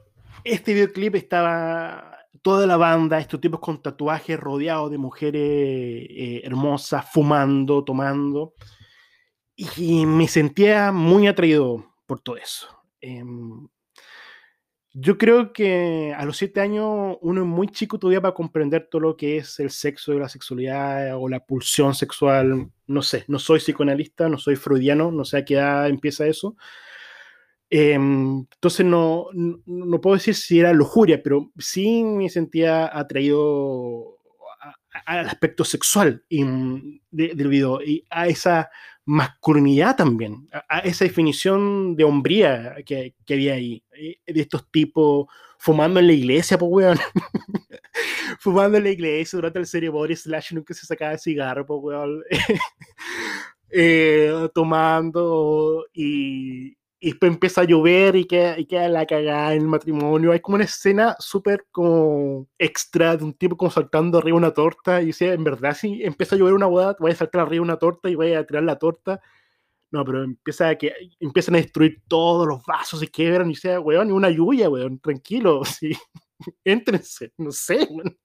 este 0.44 0.74
videoclip 0.74 1.16
estaba 1.16 2.20
toda 2.42 2.66
la 2.68 2.78
banda, 2.78 3.20
estos 3.20 3.42
tipos 3.42 3.60
con 3.60 3.82
tatuajes 3.82 4.40
rodeados 4.40 4.92
de 4.92 4.98
mujeres 4.98 5.42
eh, 5.44 6.42
hermosas, 6.44 7.06
fumando, 7.12 7.84
tomando. 7.84 8.54
Y 9.56 10.06
me 10.06 10.28
sentía 10.28 10.92
muy 10.92 11.28
atraído 11.28 11.86
por 12.06 12.22
todo 12.22 12.38
eso. 12.38 12.68
Em, 13.02 13.68
yo 14.94 15.18
creo 15.18 15.54
que 15.54 16.14
a 16.18 16.26
los 16.26 16.38
siete 16.38 16.62
años 16.62 17.18
uno 17.22 17.42
es 17.42 17.48
muy 17.48 17.68
chico 17.68 18.00
todavía 18.00 18.22
para 18.22 18.34
comprender 18.34 18.88
todo 18.90 19.02
lo 19.02 19.18
que 19.18 19.38
es 19.38 19.60
el 19.60 19.70
sexo 19.70 20.14
y 20.14 20.20
la 20.20 20.30
sexualidad 20.30 21.16
o 21.18 21.28
la 21.30 21.46
pulsión 21.46 21.94
sexual. 21.94 22.72
No 22.88 23.02
sé, 23.02 23.26
no 23.28 23.38
soy 23.38 23.60
psicoanalista, 23.60 24.30
no 24.30 24.38
soy 24.38 24.56
freudiano, 24.56 25.12
no 25.12 25.26
sé 25.26 25.38
a 25.38 25.46
qué 25.46 25.56
edad 25.56 25.90
empieza 25.90 26.26
eso. 26.26 26.56
Eh, 27.72 27.94
entonces 27.94 28.86
no, 28.86 29.28
no, 29.34 30.02
puedo 30.02 30.16
decir 30.16 30.36
si 30.36 30.60
era 30.60 30.74
lujuria, 30.74 31.22
pero 31.22 31.52
sí 31.58 32.04
me 32.04 32.30
sentía 32.30 32.90
atraído 32.98 34.18
al 35.06 35.28
aspecto 35.28 35.64
sexual 35.64 36.24
y, 36.30 36.44
del 37.12 37.48
video 37.48 37.82
y 37.82 38.06
a 38.10 38.28
esa 38.28 38.70
masculinidad 39.06 39.96
también, 39.96 40.48
a, 40.68 40.80
esa 40.80 41.06
definición 41.06 41.96
de 41.96 42.04
hombría 42.04 42.76
que, 42.86 43.16
que, 43.26 43.34
había 43.34 43.54
ahí, 43.54 43.84
eh, 43.92 44.18
de 44.26 44.42
estos 44.42 44.70
tipos 44.72 45.28
fumando 45.60 46.00
en 46.00 46.08
la 46.08 46.14
iglesia, 46.14 46.58
pues 46.58 46.72
weón. 46.72 47.00
fumando 48.40 48.78
en 48.78 48.86
la 48.86 48.90
iglesia 48.92 49.38
durante 49.38 49.60
el 49.60 49.68
ceremonia, 49.68 50.16
Slash 50.16 50.54
nunca 50.54 50.74
se 50.74 50.86
sacaba 50.86 51.12
de 51.12 51.18
cigarro, 51.20 51.66
pues 51.66 51.80
weón. 51.84 52.24
eh, 53.70 54.50
tomando 54.54 55.86
y, 55.94 56.78
y 57.00 57.12
después 57.12 57.32
empieza 57.32 57.62
a 57.62 57.64
llover 57.64 58.16
y 58.18 58.26
queda, 58.26 58.60
y 58.60 58.66
queda 58.66 58.90
la 58.90 59.06
cagada 59.06 59.54
en 59.54 59.62
el 59.62 59.68
matrimonio. 59.68 60.34
Hay 60.34 60.42
como 60.42 60.56
una 60.56 60.66
escena 60.66 61.16
súper 61.20 61.66
como 61.72 62.48
extra 62.58 63.16
de 63.16 63.24
un 63.24 63.34
tipo 63.34 63.56
como 63.56 63.72
saltando 63.72 64.18
arriba 64.18 64.36
una 64.38 64.52
torta 64.54 65.02
y 65.02 65.08
dice, 65.08 65.32
en 65.34 65.44
verdad 65.46 65.76
si 65.76 66.04
empieza 66.04 66.36
a 66.36 66.40
llover 66.40 66.54
una 66.54 66.66
boda, 66.66 66.96
voy 67.00 67.12
a 67.12 67.16
saltar 67.16 67.42
arriba 67.42 67.64
una 67.64 67.78
torta 67.78 68.10
y 68.10 68.16
voy 68.16 68.34
a 68.34 68.46
tirar 68.46 68.64
la 68.64 68.78
torta. 68.78 69.22
No, 69.92 70.06
pero 70.06 70.24
empieza 70.24 70.70
a 70.70 70.76
que 70.78 70.94
empiezan 71.20 71.56
a 71.56 71.60
destruir 71.60 72.04
todos 72.08 72.48
los 72.48 72.64
vasos, 72.66 73.02
y 73.04 73.08
quebran 73.08 73.48
y 73.48 73.54
dice, 73.54 73.80
weón, 73.80 74.08
ni 74.08 74.14
una 74.14 74.30
lluvia, 74.30 74.70
weón, 74.70 75.00
tranquilo, 75.00 75.64
sí. 75.66 75.92
Éntrense, 76.64 77.34
no 77.38 77.52
sé, 77.52 77.88
weón. 77.90 78.18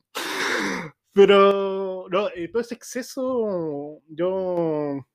Pero, 1.13 2.07
no, 2.11 2.29
eh, 2.35 2.49
todo 2.49 2.61
ese 2.61 2.75
exceso, 2.75 4.01
yo 4.09 5.07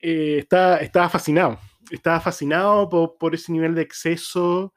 eh, 0.00 0.38
estaba, 0.40 0.78
estaba 0.78 1.08
fascinado 1.08 1.58
estaba 1.90 2.20
fascinado 2.20 2.88
por, 2.88 3.34
ese 3.34 3.52
nivel 3.52 3.74
de 3.74 3.82
exceso 3.82 4.72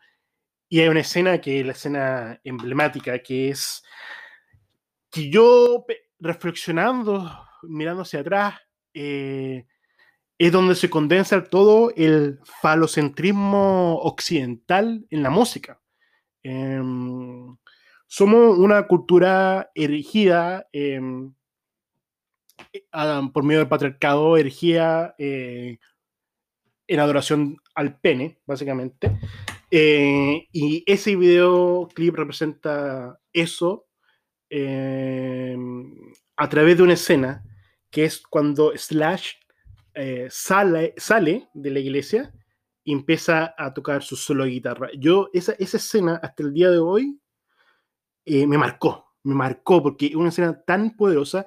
y 0.69 0.81
hay 0.81 0.89
una 0.89 1.01
escena 1.01 1.39
que 1.39 1.59
es 1.59 1.65
la 1.65 1.71
escena 1.71 2.41
emblemática, 2.43 3.19
que 3.19 3.49
es 3.49 3.83
que 5.09 5.29
yo 5.29 5.85
reflexionando, 6.19 7.31
mirando 7.63 8.01
hacia 8.01 8.19
atrás, 8.19 8.59
eh, 8.93 9.65
es 10.37 10.51
donde 10.51 10.75
se 10.75 10.89
condensa 10.89 11.43
todo 11.43 11.91
el 11.95 12.39
falocentrismo 12.61 13.95
occidental 13.99 15.05
en 15.09 15.23
la 15.23 15.29
música. 15.29 15.79
Eh, 16.43 16.81
somos 18.07 18.57
una 18.57 18.87
cultura 18.87 19.69
erigida 19.75 20.67
eh, 20.71 21.01
por 23.33 23.43
medio 23.43 23.59
del 23.59 23.67
patriarcado, 23.67 24.37
erigida 24.37 25.15
eh, 25.17 25.79
en 26.87 26.99
adoración 26.99 27.57
al 27.75 27.99
pene, 27.99 28.39
básicamente. 28.45 29.19
Eh, 29.69 30.47
y 30.51 30.83
ese 30.85 31.15
videoclip 31.15 32.15
representa 32.15 33.19
eso 33.33 33.87
eh, 34.49 35.57
a 36.37 36.49
través 36.49 36.77
de 36.77 36.83
una 36.83 36.93
escena 36.93 37.43
que 37.91 38.05
es 38.05 38.21
cuando 38.21 38.71
Slash 38.75 39.33
eh, 39.93 40.27
sale, 40.29 40.93
sale 40.97 41.49
de 41.53 41.69
la 41.71 41.79
iglesia 41.79 42.31
y 42.83 42.93
empieza 42.93 43.53
a 43.57 43.73
tocar 43.73 44.03
su 44.03 44.15
solo 44.15 44.45
de 44.45 44.51
guitarra. 44.51 44.89
Yo, 44.97 45.29
esa, 45.33 45.53
esa 45.59 45.77
escena, 45.77 46.19
hasta 46.23 46.43
el 46.43 46.53
día 46.53 46.69
de 46.69 46.79
hoy, 46.79 47.19
me 48.25 48.57
marcó, 48.57 49.13
me 49.23 49.35
marcó, 49.35 49.81
porque 49.81 50.07
es 50.07 50.15
una 50.15 50.29
escena 50.29 50.61
tan 50.63 50.95
poderosa. 50.95 51.45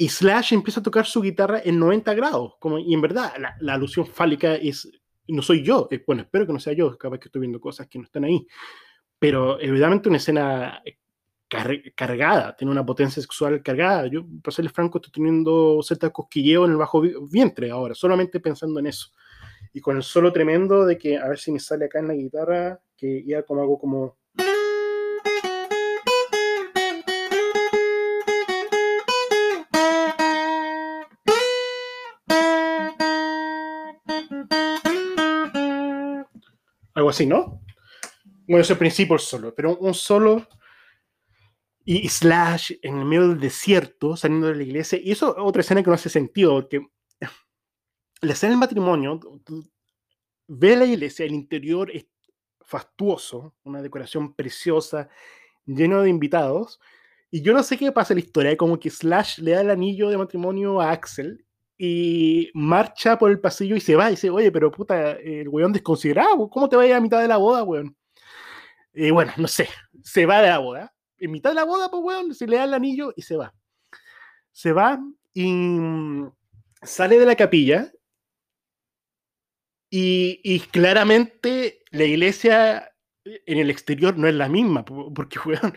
Y 0.00 0.08
Slash 0.08 0.54
empieza 0.54 0.80
a 0.80 0.82
tocar 0.82 1.04
su 1.04 1.20
guitarra 1.20 1.60
en 1.62 1.78
90 1.78 2.14
grados, 2.14 2.54
como, 2.58 2.78
y 2.78 2.94
en 2.94 3.02
verdad, 3.02 3.34
la, 3.38 3.54
la 3.60 3.74
alusión 3.74 4.06
fálica 4.06 4.54
es, 4.54 4.90
no 5.28 5.42
soy 5.42 5.62
yo, 5.62 5.88
eh, 5.90 6.02
bueno, 6.06 6.22
espero 6.22 6.46
que 6.46 6.54
no 6.54 6.58
sea 6.58 6.72
yo, 6.72 6.96
capaz 6.96 7.18
que 7.18 7.28
estoy 7.28 7.40
viendo 7.40 7.60
cosas 7.60 7.86
que 7.86 7.98
no 7.98 8.06
están 8.06 8.24
ahí, 8.24 8.46
pero 9.18 9.60
evidentemente 9.60 10.08
una 10.08 10.16
escena 10.16 10.82
cargada, 11.94 12.56
tiene 12.56 12.70
una 12.70 12.86
potencia 12.86 13.20
sexual 13.20 13.62
cargada. 13.62 14.06
Yo, 14.06 14.24
para 14.42 14.54
serles 14.54 14.72
franco, 14.72 14.98
estoy 14.98 15.12
teniendo 15.12 15.82
cierta 15.82 16.10
cosquilleo 16.10 16.64
en 16.64 16.70
el 16.70 16.76
bajo 16.76 17.02
vientre 17.28 17.70
ahora, 17.70 17.94
solamente 17.94 18.40
pensando 18.40 18.80
en 18.80 18.86
eso. 18.86 19.08
Y 19.74 19.80
con 19.80 19.96
el 19.96 20.02
solo 20.02 20.32
tremendo 20.32 20.86
de 20.86 20.96
que, 20.96 21.18
a 21.18 21.28
ver 21.28 21.38
si 21.38 21.52
me 21.52 21.60
sale 21.60 21.84
acá 21.84 21.98
en 21.98 22.08
la 22.08 22.14
guitarra, 22.14 22.80
que 22.96 23.22
ya 23.26 23.42
como 23.42 23.60
hago 23.60 23.78
como... 23.78 24.16
Algo 37.00 37.08
así, 37.08 37.24
¿no? 37.24 37.62
Bueno, 38.46 38.60
ese 38.60 38.76
principio 38.76 39.14
el 39.14 39.20
solo, 39.20 39.54
pero 39.54 39.78
un 39.78 39.94
solo 39.94 40.46
y 41.82 42.06
Slash 42.10 42.72
en 42.82 42.98
el 42.98 43.06
medio 43.06 43.28
del 43.28 43.40
desierto, 43.40 44.18
saliendo 44.18 44.48
de 44.48 44.56
la 44.56 44.62
iglesia. 44.64 44.98
Y 45.02 45.10
eso 45.10 45.34
es 45.34 45.42
otra 45.42 45.60
escena 45.62 45.82
que 45.82 45.88
no 45.88 45.94
hace 45.94 46.10
sentido, 46.10 46.52
porque 46.52 46.86
la 48.20 48.32
escena 48.34 48.50
del 48.50 48.60
matrimonio, 48.60 49.18
ve 50.46 50.76
la 50.76 50.84
iglesia, 50.84 51.24
el 51.24 51.32
interior 51.32 51.90
es 51.90 52.06
fastuoso, 52.60 53.54
una 53.64 53.80
decoración 53.80 54.34
preciosa, 54.34 55.08
lleno 55.64 56.02
de 56.02 56.10
invitados. 56.10 56.80
Y 57.30 57.40
yo 57.40 57.54
no 57.54 57.62
sé 57.62 57.78
qué 57.78 57.92
pasa 57.92 58.12
en 58.12 58.18
la 58.18 58.26
historia, 58.26 58.56
como 58.58 58.78
que 58.78 58.90
Slash 58.90 59.38
le 59.38 59.52
da 59.52 59.62
el 59.62 59.70
anillo 59.70 60.10
de 60.10 60.18
matrimonio 60.18 60.82
a 60.82 60.90
Axel 60.90 61.46
y 61.82 62.50
marcha 62.52 63.18
por 63.18 63.30
el 63.30 63.40
pasillo 63.40 63.74
y 63.74 63.80
se 63.80 63.96
va 63.96 64.08
y 64.08 64.10
dice, 64.10 64.28
oye, 64.28 64.52
pero 64.52 64.70
puta, 64.70 65.12
el 65.12 65.48
weón 65.48 65.72
desconsiderado, 65.72 66.50
¿cómo 66.50 66.68
te 66.68 66.76
va 66.76 66.82
a 66.82 66.86
ir 66.86 66.92
a 66.92 67.00
mitad 67.00 67.22
de 67.22 67.28
la 67.28 67.38
boda, 67.38 67.62
weón? 67.62 67.96
Y 68.92 69.10
bueno, 69.10 69.32
no 69.38 69.48
sé, 69.48 69.66
se 70.02 70.26
va 70.26 70.42
de 70.42 70.48
la 70.48 70.58
boda 70.58 70.92
en 71.16 71.30
mitad 71.30 71.50
de 71.50 71.54
la 71.54 71.64
boda, 71.64 71.90
pues, 71.90 72.02
weón, 72.02 72.34
se 72.34 72.46
le 72.46 72.56
da 72.58 72.64
el 72.64 72.74
anillo 72.74 73.14
y 73.16 73.22
se 73.22 73.34
va. 73.34 73.54
Se 74.52 74.72
va 74.72 75.00
y 75.32 75.50
mm, 75.50 76.30
sale 76.82 77.18
de 77.18 77.24
la 77.24 77.34
capilla 77.34 77.90
y, 79.88 80.60
claramente 80.70 81.82
la 81.92 82.04
iglesia 82.04 82.92
en 83.24 83.58
el 83.58 83.70
exterior 83.70 84.18
no 84.18 84.28
es 84.28 84.34
la 84.34 84.50
misma, 84.50 84.84
porque, 84.84 85.38
weón, 85.46 85.74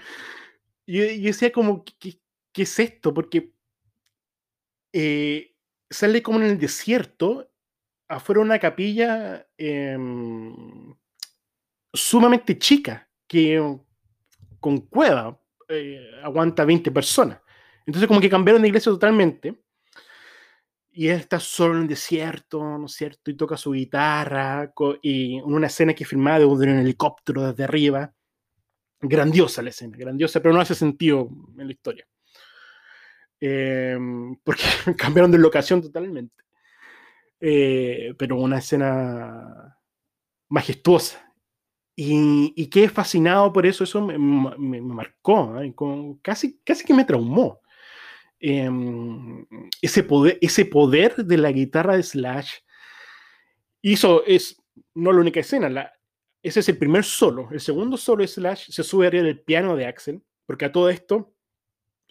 yo, 0.85 1.05
yo 1.05 1.27
decía 1.27 1.49
como, 1.53 1.85
¿qué, 1.85 2.19
es 2.55 2.79
esto? 2.79 3.13
Porque 3.13 3.53
eh, 4.91 5.52
sale 5.93 6.21
como 6.21 6.39
en 6.39 6.45
el 6.45 6.59
desierto, 6.59 7.49
afuera 8.07 8.41
una 8.41 8.59
capilla 8.59 9.47
em, 9.57 10.93
sumamente 11.93 12.57
chica, 12.57 13.07
que 13.27 13.61
con 14.59 14.79
cueva, 14.87 15.39
eh, 15.69 16.11
aguanta 16.23 16.65
20 16.65 16.91
personas. 16.91 17.39
Entonces 17.85 18.07
como 18.07 18.21
que 18.21 18.29
cambiaron 18.29 18.61
de 18.61 18.69
iglesia 18.69 18.91
totalmente. 18.91 19.61
Y 20.91 21.07
él 21.07 21.19
está 21.19 21.39
solo 21.39 21.75
en 21.75 21.83
el 21.83 21.87
desierto, 21.87 22.61
¿no 22.77 22.85
es 22.85 22.93
cierto? 22.93 23.31
Y 23.31 23.35
toca 23.35 23.57
su 23.57 23.71
guitarra, 23.71 24.71
y 25.01 25.41
una 25.41 25.67
escena 25.67 25.93
que 25.93 26.05
filmada 26.05 26.39
de 26.39 26.45
un 26.45 26.69
helicóptero 26.69 27.47
desde 27.47 27.63
arriba. 27.63 28.13
Grandiosa 29.01 29.61
la 29.61 29.69
escena, 29.69 29.97
grandiosa, 29.97 30.39
pero 30.39 30.53
no 30.53 30.61
hace 30.61 30.75
sentido 30.75 31.29
en 31.57 31.67
la 31.67 31.73
historia. 31.73 32.07
Em, 33.45 34.37
porque 34.37 34.63
cambiaron 34.97 35.29
de 35.29 35.37
locación 35.37 35.81
totalmente. 35.81 36.33
Eh, 37.41 38.13
pero 38.17 38.37
una 38.37 38.59
escena 38.59 39.77
majestuosa, 40.47 41.19
y, 41.93 42.53
y 42.55 42.67
quedé 42.67 42.87
fascinado 42.87 43.51
por 43.51 43.65
eso, 43.65 43.83
eso 43.83 44.01
me, 44.01 44.17
marcó, 44.81 45.61
¿eh? 45.61 45.73
casi, 46.21 46.57
casi 46.63 46.85
que 46.85 46.93
me 46.93 47.03
traumó. 47.03 47.59
Em, 48.39 49.45
ese, 49.81 50.03
poder, 50.03 50.37
ese 50.41 50.65
poder 50.65 51.17
de 51.17 51.37
la 51.37 51.51
guitarra 51.51 51.97
de 51.97 52.03
Slash 52.03 52.49
hizo, 53.81 54.25
es 54.25 54.57
no 54.95 55.11
la 55.11 55.19
única 55.19 55.41
escena, 55.41 55.69
la, 55.69 55.91
ese 56.41 56.61
es 56.61 56.69
el 56.69 56.77
primer 56.77 57.03
solo. 57.03 57.49
El 57.51 57.59
segundo 57.59 57.97
solo 57.97 58.21
de 58.21 58.29
Slash 58.29 58.69
se 58.69 58.83
sube 58.83 59.07
arriba 59.07 59.23
del 59.23 59.41
piano 59.41 59.75
de 59.75 59.85
Axel, 59.85 60.23
porque 60.45 60.65
a 60.65 60.71
todo 60.71 60.89
esto 60.89 61.32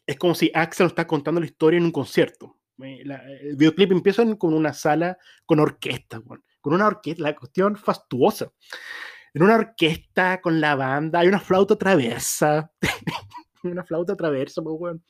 es 0.07 0.17
como 0.17 0.35
si 0.35 0.51
Axel 0.55 0.87
está 0.87 1.07
contando 1.07 1.41
la 1.41 1.47
historia 1.47 1.79
en 1.79 1.85
un 1.85 1.93
concierto. 1.93 2.59
Eh, 2.83 3.05
el 3.43 3.57
videoclip 3.57 3.93
empieza 3.93 4.25
con 4.37 4.55
una 4.55 4.73
sala 4.73 5.19
con 5.47 5.61
orquesta, 5.61 6.21
con 6.61 6.75
una 6.75 6.87
orquesta, 6.87 7.23
la 7.23 7.37
cuestión 7.37 7.77
fastuosa 7.77 8.51
en 9.35 9.43
una 9.43 9.57
orquesta 9.57 10.41
con 10.41 10.61
la 10.61 10.75
banda, 10.75 11.21
hay 11.21 11.29
una 11.29 11.41
flauta 11.41 11.77
traversa, 11.77 12.71
una 13.63 13.85
flauta 13.85 14.17
traversa, 14.17 14.63
pues 14.63 14.79
bueno. 14.79 15.01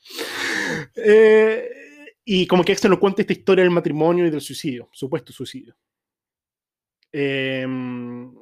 Eh, 0.94 1.68
y 2.24 2.46
como 2.46 2.64
que 2.64 2.76
se 2.76 2.88
nos 2.88 2.98
cuenta 2.98 3.22
esta 3.22 3.32
historia 3.32 3.64
del 3.64 3.72
matrimonio 3.72 4.26
y 4.26 4.30
del 4.30 4.40
suicidio, 4.40 4.88
supuesto 4.92 5.32
suicidio. 5.32 5.76
Em, 7.10 8.32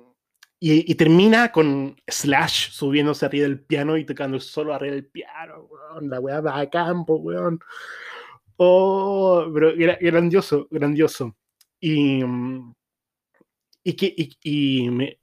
y, 0.62 0.94
termina 0.94 1.50
con 1.50 1.96
Slash 2.06 2.70
subiéndose 2.70 3.24
arriba 3.24 3.44
del 3.44 3.60
piano 3.60 3.96
y 3.96 4.04
tocando 4.04 4.38
solo 4.38 4.74
arriba 4.74 4.94
del 4.94 5.06
piano, 5.06 5.62
weón, 5.70 6.10
la 6.10 6.20
weá 6.20 6.40
va 6.42 6.60
a 6.60 6.68
campo, 6.68 7.16
weón. 7.16 7.58
Oh, 8.56 9.50
pero 9.54 9.72
grandioso, 9.74 10.68
grandioso. 10.70 11.34
Y, 11.80 12.22
y, 13.82 13.92
que, 13.94 14.14
y 14.42 14.90
me, 14.90 15.18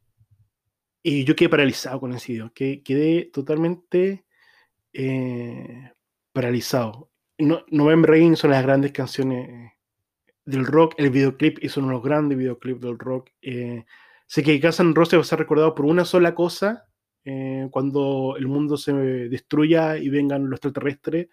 y 1.04 1.24
yo 1.24 1.36
quedé 1.36 1.50
paralizado 1.50 2.00
con 2.00 2.14
ese 2.14 2.34
video, 2.34 2.52
que 2.54 2.82
quedé 2.82 3.26
totalmente 3.32 4.26
eh, 4.92 5.92
paralizado. 6.34 7.12
No, 7.38 7.64
November 7.70 8.10
Rain 8.10 8.36
son 8.36 8.52
las 8.52 8.64
grandes 8.64 8.92
canciones 8.92 9.72
del 10.46 10.66
rock, 10.66 10.96
el 10.98 11.12
videoclip 11.12 11.60
es 11.62 11.78
uno 11.78 11.88
de 11.88 11.94
los 11.94 12.04
grandes 12.04 12.38
videoclips 12.38 12.82
del 12.82 12.98
rock. 12.98 13.30
Eh, 13.42 13.86
sé 14.28 14.44
que 14.44 14.60
Guns 14.60 14.80
N' 14.80 14.94
Roses 14.94 15.18
va 15.18 15.22
a 15.22 15.26
ser 15.26 15.40
recordado 15.40 15.74
por 15.74 15.86
una 15.86 16.06
sola 16.06 16.36
cosa, 16.36 16.86
eh, 17.26 17.68
cuando 17.72 18.36
el 18.38 18.48
mundo 18.48 18.78
se 18.78 18.94
destruya 18.94 19.98
y 19.98 20.10
vengan 20.10 20.50
los 20.50 20.58
extraterrestres 20.58 21.30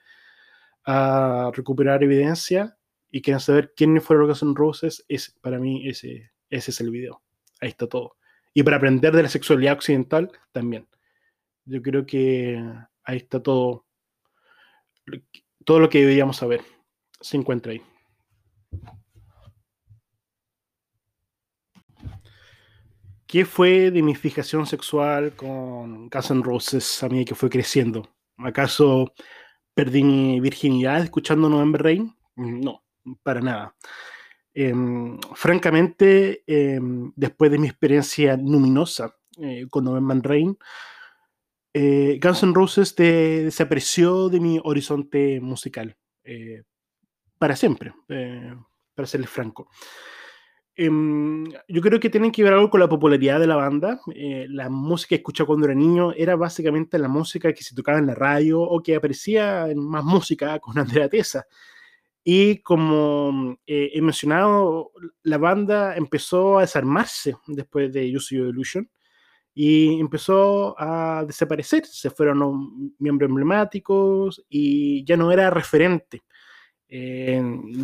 a 0.87 1.51
recuperar 1.55 2.03
evidencia 2.03 2.77
y 3.11 3.23
quieran 3.23 3.41
saber 3.41 3.75
quiénes 3.77 4.03
fueron 4.03 4.29
los 4.29 4.43
Guns 4.43 4.57
Roses, 4.57 5.05
es, 5.09 5.37
para 5.41 5.59
mí 5.59 5.89
ese, 5.89 6.33
ese 6.51 6.71
es 6.71 6.81
el 6.81 6.91
video. 6.91 7.23
Ahí 7.61 7.69
está 7.69 7.87
todo. 7.87 8.17
Y 8.53 8.63
para 8.63 8.77
aprender 8.77 9.15
de 9.15 9.23
la 9.23 9.29
sexualidad 9.29 9.75
occidental 9.75 10.31
también. 10.53 10.89
Yo 11.65 11.83
creo 11.83 12.07
que 12.07 12.63
ahí 13.05 13.17
está 13.17 13.43
todo, 13.43 13.87
todo 15.65 15.81
lo 15.81 15.89
que 15.89 16.01
deberíamos 16.01 16.37
saber. 16.37 16.61
Se 17.21 17.37
encuentra 17.37 17.73
ahí. 17.73 17.83
¿Qué 23.35 23.45
fue 23.45 23.91
de 23.91 24.01
mi 24.01 24.15
fijación 24.15 24.65
sexual 24.65 25.35
con 25.35 26.09
Guns 26.09 26.45
Roses 26.45 27.03
a 27.03 27.09
mí 27.09 27.25
que 27.25 27.35
fue 27.35 27.51
creciendo? 27.51 28.09
¿Acaso 28.37 29.13
perdí 29.75 30.05
mi 30.05 30.39
virginidad 30.39 31.03
escuchando 31.03 31.49
November 31.49 31.83
Rain? 31.83 32.17
No, 32.37 32.85
para 33.25 33.41
nada. 33.41 33.75
Em, 34.55 35.19
francamente, 35.35 36.45
em, 36.47 37.13
después 37.17 37.51
de 37.51 37.59
mi 37.59 37.67
experiencia 37.67 38.37
luminosa 38.37 39.17
eh, 39.43 39.67
con 39.69 39.83
November 39.83 40.21
Rain, 40.23 40.57
eh, 41.73 42.21
Guns 42.23 42.45
N' 42.45 42.55
Roses 42.55 42.95
desapareció 42.95 44.29
de 44.29 44.39
mi 44.39 44.61
horizonte 44.63 45.41
musical 45.41 45.97
eh, 46.23 46.63
para 47.37 47.57
siempre, 47.57 47.95
para 48.95 49.09
serles 49.09 49.31
franco. 49.31 49.69
Em, 50.77 51.45
yo 51.69 51.81
creo 51.81 52.01
que 52.01 52.11
tiene 52.11 52.33
que 52.33 52.43
ver 52.43 52.53
algo 52.53 52.69
con 52.69 52.81
la 52.81 52.89
popularidad 52.89 53.39
de 53.39 53.47
la 53.47 53.57
banda. 53.57 54.01
la 54.49 54.69
música 54.69 55.11
que 55.11 55.17
escuchaba 55.17 55.47
cuando 55.49 55.67
era 55.67 55.75
niño 55.75 56.13
era 56.13 56.35
básicamente 56.37 56.99
la 56.99 57.09
música 57.09 57.53
que 57.53 57.63
se 57.63 57.75
tocaba 57.75 57.99
en 57.99 58.07
la 58.07 58.15
radio 58.15 58.61
o 58.61 58.83
que 58.83 58.97
aparecía 58.97 59.69
en 59.71 59.79
más 59.79 60.05
música 60.05 60.59
con 60.59 60.79
Andrea 60.79 61.09
Tesa. 61.09 61.47
Y 62.25 62.59
como 62.63 63.59
eh, 63.67 63.91
he 63.95 64.01
mencionado, 64.01 64.93
la 65.23 65.39
banda 65.39 65.95
empezó 65.97 66.59
a 66.59 66.63
desarmarse 66.63 67.37
después 67.47 67.93
de 67.93 68.17
Use 68.17 68.35
Your 68.37 68.49
Illusion 68.49 68.89
y 69.55 70.01
empezó 70.01 70.75
a 70.79 71.25
desaparecer. 71.27 71.87
Se 71.87 72.11
fueron 72.11 72.95
miembros 72.99 73.29
emblemáticos 73.29 74.43
y 74.49 75.05
ya 75.05 75.17
no 75.17 75.31
era 75.33 75.51
referente. 75.51 76.23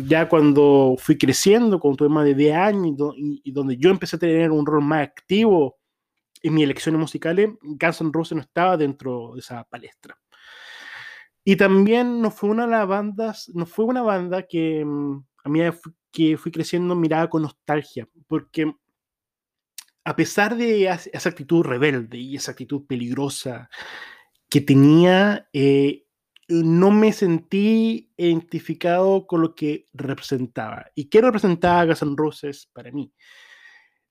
Ya 0.05 0.29
cuando 0.29 0.95
fui 0.97 1.17
creciendo, 1.17 1.79
cuando 1.79 1.97
tuve 1.97 2.09
más 2.09 2.25
de 2.25 2.35
10 2.35 2.55
años 2.55 2.95
y, 3.17 3.51
donde 3.51 3.75
yo 3.77 3.89
empecé 3.89 4.15
a 4.15 4.19
tener 4.19 4.51
un 4.51 4.65
rol 4.65 4.83
más 4.83 5.03
activo 5.03 5.77
en 6.41 6.53
mis 6.53 6.63
elecciones 6.63 6.99
musicales, 6.99 7.49
Guns 7.61 8.01
N' 8.01 8.11
Roses 8.13 8.35
no 8.35 8.41
estaba 8.41 8.77
dentro 8.77 9.33
de 9.33 9.39
esa 9.39 9.63
palestra. 9.65 10.17
Y 11.43 11.55
también 11.55 12.21
no 12.21 12.31
fue 12.31 12.49
una 12.49 12.65
de 12.65 12.71
las 12.71 12.87
bandas, 12.87 13.49
no 13.53 13.65
fue 13.65 13.85
una 13.85 14.01
banda 14.01 14.43
que 14.43 14.85
mm, 14.85 15.23
a 15.43 15.49
mí 15.49 15.59
que 16.11 16.37
fui 16.37 16.51
creciendo 16.51 16.95
miraba 16.95 17.29
con 17.29 17.41
nostalgia, 17.41 18.07
porque 18.27 18.73
a 20.03 20.15
pesar 20.15 20.55
de 20.55 20.85
esa 20.85 21.29
actitud 21.29 21.63
rebelde 21.63 22.17
y 22.17 22.35
esa 22.35 22.51
actitud 22.51 22.85
peligrosa 22.85 23.69
que 24.49 24.61
tenía, 24.61 25.47
eh, 25.53 26.05
no 26.51 26.91
me 26.91 27.13
sentí 27.13 28.11
identificado 28.17 29.25
con 29.25 29.41
lo 29.41 29.55
que 29.55 29.87
representaba. 29.93 30.87
¿Y 30.95 31.05
qué 31.05 31.21
representaba 31.21 31.85
Guns 31.85 32.01
N' 32.01 32.15
Roses 32.17 32.69
para 32.73 32.91
mí? 32.91 33.13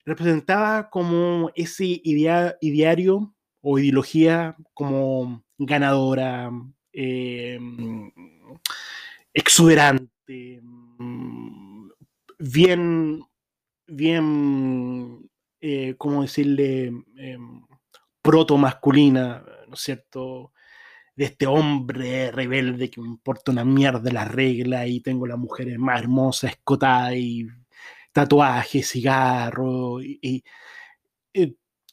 Representaba 0.05 0.88
como 0.90 1.50
ese 1.55 2.00
ideario 2.03 3.35
o 3.61 3.79
ideología 3.79 4.57
como 4.72 5.44
ganadora, 5.59 6.50
em, 6.92 8.11
exuberante, 9.35 10.61
mm, 10.62 11.90
bien, 12.38 13.22
bien, 13.87 15.31
eh, 15.61 15.94
¿cómo 15.98 16.22
decirle? 16.22 16.87
Em, 17.16 17.62
proto 18.22 18.57
masculina, 18.57 19.44
¿no 19.68 19.74
es 19.74 19.81
cierto? 19.81 20.53
De 21.21 21.27
este 21.27 21.47
hombre 21.47 22.31
rebelde 22.33 22.89
que 22.91 22.99
me 22.99 23.07
importa 23.09 23.53
una 23.53 23.63
mierda 23.63 24.11
la 24.11 24.25
regla 24.25 24.87
y 24.87 25.01
tengo 25.01 25.27
la 25.27 25.37
mujer 25.37 25.79
más 25.79 26.01
hermosa, 26.01 26.49
escotada 26.49 27.15
y 27.15 27.47
tatuaje, 28.11 28.83
cigarro 28.83 30.01
y, 30.03 30.43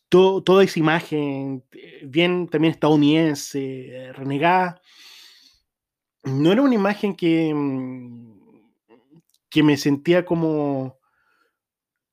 toda 0.09 0.63
esa 0.63 0.79
imagen 0.79 1.65
eh, 1.73 1.99
bien 2.05 2.47
también 2.47 2.71
estadounidense, 2.73 4.13
renegada, 4.13 4.81
no 6.23 6.53
era 6.53 6.61
una 6.61 6.75
imagen 6.75 7.13
que, 7.13 7.53
mm, 7.53 8.39
que 9.49 9.61
me 9.61 9.75
sentía 9.75 10.23
como, 10.23 10.97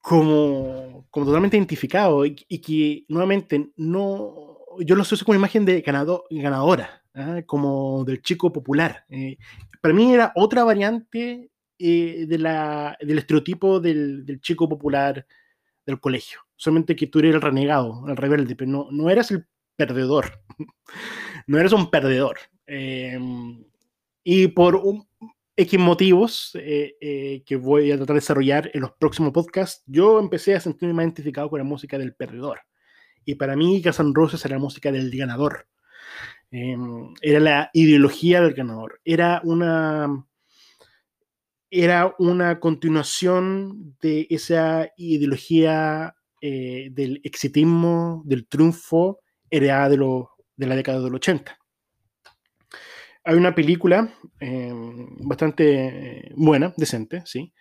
como, 0.01 1.07
como 1.11 1.27
totalmente 1.27 1.57
identificado 1.57 2.27
y, 2.27 2.35
que 2.35 3.05
nuevamente 3.07 3.71
no, 3.77 4.59
yo 4.81 4.97
lo 4.97 5.03
asocio 5.03 5.25
una 5.29 5.39
imagen 5.39 5.65
de 5.65 5.81
ganado, 5.81 6.25
ganadora, 6.29 7.04
¿ah? 7.15 7.43
como 7.47 8.05
del 8.05 8.23
chico 8.23 8.53
popular. 8.53 9.05
Eh, 9.09 9.37
para 9.81 9.95
mí 9.95 10.13
era 10.13 10.33
otra 10.35 10.65
variante 10.65 11.51
eh, 11.79 12.27
de 12.29 12.39
la, 12.39 12.97
del 13.01 13.19
estereotipo 13.19 13.81
del, 13.81 14.41
chico 14.41 14.69
popular 14.69 15.27
del 15.87 16.01
colegio. 16.01 16.41
Solamente 16.57 16.97
que 16.97 17.07
tú 17.07 17.19
eres 17.19 17.35
el 17.35 17.43
renegado, 17.43 18.05
el 18.09 18.17
rebelde, 18.17 18.57
pero 18.57 18.71
no, 18.71 18.89
no 18.91 19.11
eras 19.11 19.31
el 19.31 19.47
perdedor. 19.77 20.41
no 21.47 21.59
eres 21.59 21.73
un 21.73 21.91
perdedor. 21.91 22.39
Em, 22.67 23.65
y 24.23 24.49
por 24.49 24.77
un, 24.77 25.07
X 25.57 25.79
motivos 25.79 26.51
eh, 26.55 27.43
que 27.47 27.57
voy 27.57 27.93
a 27.93 27.97
tratar 27.97 28.15
de 28.15 28.21
desarrollar 28.21 28.71
en 28.75 28.81
los 28.81 28.93
próximos 28.93 29.33
podcasts, 29.33 29.85
yo 29.87 30.19
empecé 30.19 30.55
a 30.55 30.61
sentirme 30.61 30.95
más 30.95 31.05
identificado 31.05 31.49
con 31.49 31.59
la 31.59 31.65
música 31.65 31.97
del 31.97 32.15
perdedor. 32.15 32.61
Y 33.25 33.37
para 33.37 33.57
mí, 33.57 33.81
Guns 33.83 34.15
Roses 34.15 34.45
era 34.45 34.57
la 34.57 34.61
música 34.61 34.91
del 34.93 35.11
ganador. 35.17 35.67
Em, 36.51 37.15
era 37.21 37.41
la 37.41 37.71
ideología 37.73 38.41
del 38.41 38.55
ganador. 38.55 39.01
Era 39.05 39.41
una, 39.45 40.27
era 41.71 42.15
una 42.19 42.61
continuación 42.61 43.97
de 44.01 44.27
esa 44.31 44.89
ideología 44.97 46.15
eh, 46.41 46.89
del 46.93 47.21
exitismo, 47.25 48.23
del 48.25 48.47
triunfo, 48.47 49.21
heredada 49.51 49.89
de, 49.89 50.25
de 50.57 50.67
la 50.67 50.77
década 50.77 51.01
del 51.01 51.15
80. 51.15 51.59
Hay 53.27 53.37
una 53.37 53.55
película 53.55 54.13
em, 54.39 55.17
bastante 55.27 56.31
buena, 56.37 56.75
decente, 56.77 57.23
¿sí? 57.25 57.53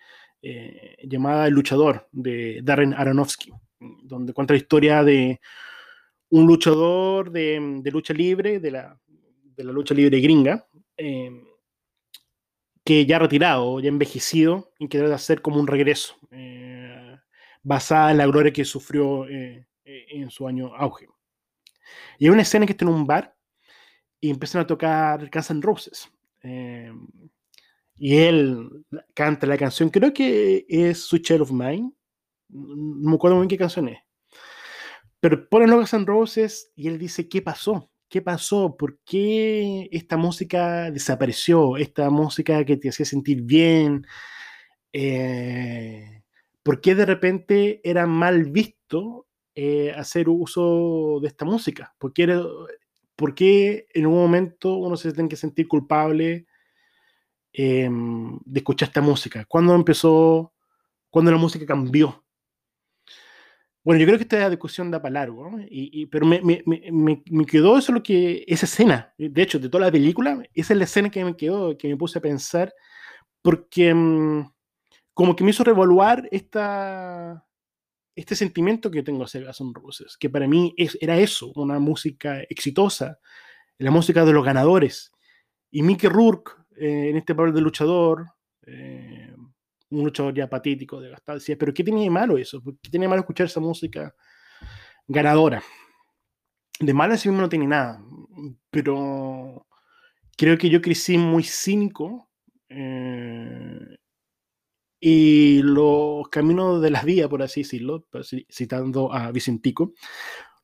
Eh, 0.42 0.98
llamada 1.04 1.48
El 1.48 1.54
luchador, 1.54 2.10
de 2.12 2.60
Darren 2.64 2.94
Aronofsky 2.94 3.54
donde 4.04 4.34
cuenta 4.34 4.54
la 4.54 4.60
historia 4.60 5.04
de 5.04 5.40
un 6.34 6.48
luchador 6.48 7.32
de, 7.32 7.80
lucha 7.92 8.12
libre, 8.12 8.60
de 8.60 8.72
la, 8.72 9.00
lucha 9.58 9.94
libre 9.94 10.20
gringa, 10.20 10.68
em, 10.98 11.46
que 12.84 13.06
ya 13.06 13.20
retirado, 13.20 13.80
ya 13.80 13.90
envejecido, 13.90 14.72
y 14.80 14.88
que 14.88 14.98
debe 14.98 15.14
hacer 15.14 15.44
como 15.44 15.60
un 15.60 15.68
regreso, 15.68 16.16
eh, 16.32 17.20
basada 17.62 18.10
en 18.10 18.18
la 18.18 18.26
gloria 18.26 18.52
que 18.52 18.66
sufrió 18.66 19.28
eh, 19.28 19.68
eh, 19.86 20.06
en 20.10 20.32
su 20.32 20.48
año 20.48 20.74
auge. 20.76 21.08
Y 22.18 22.26
hay 22.26 22.32
una 22.32 22.42
escena 22.42 22.66
que 22.66 22.72
está 22.72 22.86
en 22.86 22.94
un 22.94 23.06
bar 23.06 23.36
y 24.20 24.32
empiezan 24.32 24.62
a 24.62 24.68
tocar 24.68 25.30
Guns 25.30 25.52
N' 25.52 25.62
Roses. 25.62 26.12
Em, 26.42 27.08
y 27.96 28.18
él 28.18 28.70
canta 29.14 29.46
la 29.46 29.58
canción, 29.58 29.90
creo 29.92 30.12
que 30.12 30.66
es 30.68 31.04
Switch 31.04 31.30
of 31.30 31.52
Mine, 31.52 31.94
no 32.50 33.10
me 33.12 33.16
acuerdo 33.16 33.36
muy 33.36 33.44
bien 33.44 33.50
qué 33.50 33.58
canción 33.60 33.88
es. 33.90 34.03
Pero 35.24 35.48
ponen 35.48 35.70
los 35.70 35.90
Guns 35.90 36.06
Roses 36.06 36.74
y 36.76 36.90
él 36.90 37.00
dice, 37.00 37.30
¿qué 37.30 37.42
pasó? 37.42 37.90
¿Qué 38.10 38.22
pasó? 38.22 38.76
¿Por 38.76 39.00
qué 39.06 39.88
esta 39.94 40.18
música 40.18 40.92
desapareció? 40.92 41.78
Esta 41.78 42.10
música 42.10 42.66
que 42.66 42.76
te 42.76 42.90
hacía 42.90 43.06
sentir 43.06 43.42
bien. 43.42 44.06
Eh, 44.92 46.24
¿Por 46.62 46.82
qué 46.82 46.94
de 46.94 47.06
repente 47.06 47.80
era 47.86 48.06
mal 48.06 48.52
visto 48.52 49.28
eh, 49.56 49.94
hacer 49.96 50.28
uso 50.28 51.20
de 51.22 51.30
esta 51.30 51.46
música? 51.46 51.96
¿Por 52.00 52.12
qué, 52.12 52.24
era, 52.24 52.44
¿Por 53.16 53.34
qué, 53.34 53.88
en 53.94 54.08
un 54.08 54.16
momento 54.16 54.76
uno 54.76 54.98
se 54.98 55.14
tiene 55.14 55.30
que 55.30 55.38
sentir 55.38 55.70
culpable 55.70 56.48
em, 57.54 58.38
de 58.44 58.60
escuchar 58.60 58.90
esta 58.90 59.00
música? 59.00 59.46
¿Cuándo 59.46 59.74
empezó? 59.74 60.52
¿Cuándo 61.10 61.32
la 61.32 61.38
música 61.38 61.66
cambió? 61.66 62.23
Bueno, 63.84 64.00
yo 64.00 64.06
creo 64.08 64.18
que 64.18 64.24
esta 64.24 64.50
discusión 64.50 64.92
da 64.92 65.02
para 65.02 65.14
largo, 65.14 65.52
y, 65.70 66.06
pero 66.06 66.26
me, 66.26 66.42
me, 66.42 66.64
me, 66.66 67.22
me, 67.30 67.46
quedó 67.46 67.78
eso 67.78 67.92
lo 67.92 68.02
que, 68.02 68.46
esa 68.48 68.66
escena, 68.66 69.14
de 69.18 69.42
hecho, 69.42 69.60
de 69.60 69.68
toda 69.68 69.86
la 69.86 69.92
película, 69.92 70.42
esa 70.54 70.74
es 70.74 70.78
la 70.78 70.86
escena 70.86 71.10
que 71.10 71.26
me 71.26 71.36
quedó, 71.36 71.78
que 71.78 71.90
me 71.90 71.98
puse 71.98 72.20
a 72.20 72.22
pensar, 72.22 72.74
porque 73.42 73.94
mm, 73.94 74.50
como 75.14 75.36
que 75.36 75.44
me 75.44 75.52
hizo 75.52 75.66
revaluar 75.66 76.28
esta, 76.32 77.46
este 78.16 78.36
sentimiento 78.36 78.90
que 78.92 79.04
tengo 79.04 79.26
hacia 79.26 79.42
Guns 79.42 79.62
N' 79.62 79.74
Roses, 79.74 80.18
que 80.18 80.30
para 80.30 80.48
mí 80.48 80.74
es, 80.78 80.98
era 81.02 81.18
eso, 81.18 81.52
una 81.56 81.80
música 81.80 82.42
exitosa, 82.50 83.20
la 83.78 83.92
música 83.92 84.24
de 84.26 84.34
los 84.34 84.46
ganadores. 84.46 85.12
Y 85.72 85.82
Mickey 85.82 86.10
Rourke, 86.10 86.52
eh, 86.78 87.10
en 87.10 87.18
este 87.18 87.36
papel 87.36 87.54
de 87.54 87.62
luchador, 87.62 88.28
eh, 88.66 89.33
un 89.94 90.06
luchador 90.06 90.34
ya 90.34 90.50
patético, 90.50 91.00
desgastado. 91.00 91.40
Decía, 91.40 91.58
pero 91.58 91.74
¿qué 91.74 91.84
tiene 91.84 92.02
de 92.02 92.10
malo 92.10 92.38
eso? 92.38 92.62
¿Qué 92.82 92.90
tiene 92.90 93.06
de 93.06 93.10
malo 93.10 93.22
escuchar 93.22 93.48
esa 93.48 93.60
música 93.60 94.14
ganadora? 95.08 95.64
De 96.80 96.94
malo 96.94 97.14
en 97.14 97.20
mismo 97.20 97.42
no 97.42 97.50
tiene 97.50 97.68
nada, 97.68 98.04
pero 98.70 99.68
creo 100.38 100.58
que 100.58 100.70
yo 100.70 100.82
crecí 100.82 101.18
muy 101.18 101.44
cínico 101.44 102.30
eh, 102.70 103.80
y 105.00 105.62
los 105.62 106.28
caminos 106.30 106.82
de 106.82 106.90
las 106.90 107.06
vías, 107.06 107.28
por 107.28 107.44
así 107.44 107.62
decirlo, 107.62 108.08
citando 108.52 109.14
a 109.14 109.32
Vicentico, 109.32 109.94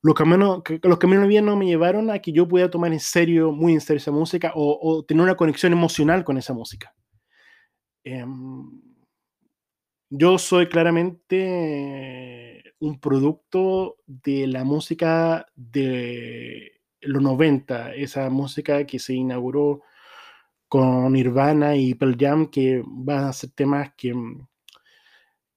los 0.02 0.16
caminos, 0.16 0.62
los 0.82 0.98
caminos 0.98 1.24
de 1.24 1.30
vida 1.30 1.42
no 1.42 1.58
me 1.58 1.66
llevaron 1.66 2.10
a 2.10 2.20
que 2.20 2.32
yo 2.32 2.48
pudiera 2.48 2.72
tomar 2.72 2.94
en 2.94 3.02
serio, 3.02 3.52
muy 3.52 3.74
en 3.74 3.82
serio 3.82 3.98
esa 3.98 4.12
música 4.12 4.54
o, 4.56 5.04
tener 5.06 5.24
una 5.24 5.36
conexión 5.36 5.74
emocional 5.74 6.24
con 6.24 6.38
esa 6.38 6.54
música. 6.54 6.96
Eh, 8.04 8.26
yo 10.10 10.38
soy 10.38 10.68
claramente 10.68 12.64
un 12.80 13.00
producto 13.00 13.98
de 14.08 14.48
la 14.48 14.64
música 14.64 15.46
de 15.56 16.82
los 17.02 17.22
90, 17.22 17.94
esa 17.96 18.30
música 18.30 18.86
que 18.86 19.00
se 19.00 19.14
inauguró 19.14 19.82
con 20.68 21.14
Nirvana 21.14 21.76
y 21.76 21.96
Pearl 21.96 22.16
Jam, 22.20 22.48
que 22.50 22.82
van 22.86 23.26
a 23.26 23.34
ser 23.34 23.52
temas 23.52 23.94
que, 23.98 24.14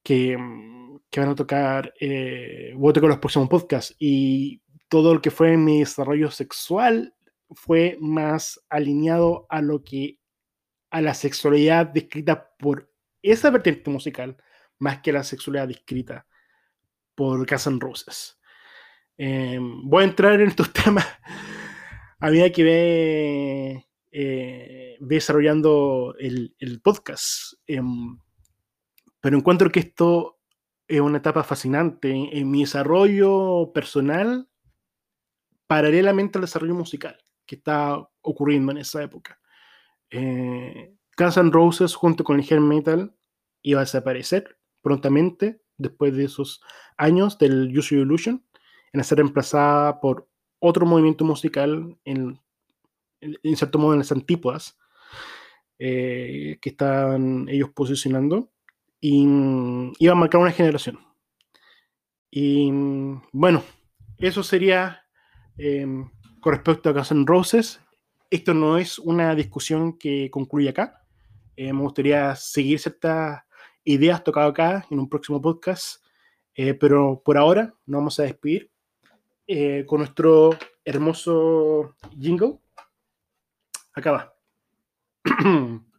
que, 0.03 0.37
van 0.37 1.29
a 1.29 1.35
tocar, 1.35 1.93
eh, 2.01 2.75
voy 2.77 2.91
a 2.91 2.93
tocar 2.95 3.11
los 3.11 3.19
próximos 3.19 3.49
podcasts. 3.49 3.95
Y 3.99 4.63
todo 4.89 5.15
lo 5.15 5.23
que 5.23 5.31
fue 5.31 5.57
mi 5.57 5.81
desarrollo 5.81 6.31
sexual 6.31 7.15
fue 7.51 7.97
más 8.01 8.61
alineado 8.69 9.47
a 9.49 9.63
lo 9.63 9.83
que, 9.83 10.19
a 10.91 11.01
la 11.01 11.15
sexualidad 11.15 11.87
descrita 11.87 12.51
por 12.59 12.92
esa 13.23 13.51
vertiente 13.51 13.91
musical, 13.91 14.37
más 14.79 15.01
que 15.01 15.13
la 15.13 15.23
sexualidad 15.23 15.69
descrita 15.69 16.27
por 17.15 17.47
Guns 17.49 17.79
Roses. 17.79 18.41
Em, 19.17 19.89
voy 19.89 20.03
a 20.03 20.07
entrar 20.07 20.41
en 20.41 20.49
estos 20.49 20.73
temas 20.85 21.07
a 22.19 22.31
medida 22.31 22.51
que 22.51 22.65
ve, 22.65 23.87
eh, 24.11 24.97
desarrollando 25.01 26.15
el, 26.19 26.81
podcast. 26.83 27.55
Em, 27.67 28.19
pero 29.21 29.37
encuentro 29.37 29.71
que 29.71 29.81
esto 29.81 30.41
es 30.89 31.01
una 31.01 31.19
etapa 31.19 31.45
fascinante 31.45 32.11
en 32.11 32.51
mi 32.51 32.61
desarrollo 32.61 33.73
personal, 33.73 34.49
paralelamente 35.67 36.39
al 36.39 36.43
desarrollo 36.43 36.75
musical 36.75 37.17
que 37.47 37.57
está 37.57 38.09
ocurriendo 38.21 38.73
en 38.73 38.79
esa 38.79 39.03
época. 39.03 39.39
Eh, 40.11 40.95
Guns 41.17 41.37
N' 41.37 41.51
Roses 41.51 41.95
junto 41.95 42.25
con 42.25 42.39
el 42.39 42.47
hair 42.49 42.61
metal 42.61 43.15
iba 43.63 43.81
a 43.81 43.85
desaparecer 43.85 44.59
prontamente 44.81 45.63
después 45.77 46.15
de 46.15 46.25
esos 46.25 46.63
años 46.97 47.39
del 47.39 47.77
Use 47.77 47.95
Your 47.95 48.07
Illusion, 48.07 48.45
en 48.93 49.05
ser 49.05 49.19
reemplazada 49.19 50.01
por 50.01 50.29
otro 50.59 50.87
movimiento 50.87 51.25
musical 51.25 51.99
en, 52.05 52.41
en 53.21 53.57
cierto 53.57 53.79
modo 53.79 53.93
en 53.93 53.99
las 53.99 54.13
antípodas 54.13 54.79
eh, 55.79 56.59
que 56.61 56.69
están 56.71 57.49
ellos 57.49 57.71
posicionando 57.71 58.53
y 59.01 59.27
iba 59.99 60.13
a 60.13 60.17
marcar 60.17 60.41
una 60.41 60.53
generación. 60.53 61.01
Y 62.31 62.71
bueno, 63.33 63.65
eso 64.19 64.45
sería 64.45 65.03
em, 65.59 66.09
con 66.41 66.53
respecto 66.53 66.89
a 66.89 66.93
Guns 66.93 67.11
N' 67.11 67.27
Roses. 67.27 67.81
Esto 68.31 68.55
no 68.55 68.79
es 68.79 68.99
una 69.01 69.35
discusión 69.35 69.99
que 69.99 70.31
concluye 70.31 70.69
acá. 70.69 71.02
Eh, 71.57 71.73
me 71.73 71.83
gustaría 71.83 72.35
seguir 72.35 72.79
ciertas 72.79 73.43
ideas 73.85 74.23
tocadas 74.25 74.51
acá 74.51 74.87
en 74.91 74.99
un 74.99 75.09
próximo 75.09 75.41
podcast, 75.41 76.03
eh, 76.55 76.75
pero 76.75 77.21
por 77.25 77.37
ahora 77.37 77.75
nos 77.87 77.99
vamos 77.99 78.21
a 78.21 78.23
despedir 78.25 78.71
eh, 79.47 79.85
con 79.87 79.99
nuestro 79.99 80.57
hermoso 80.85 81.95
jingle. 82.19 82.59
Acá 83.95 84.13
va. 84.13 84.35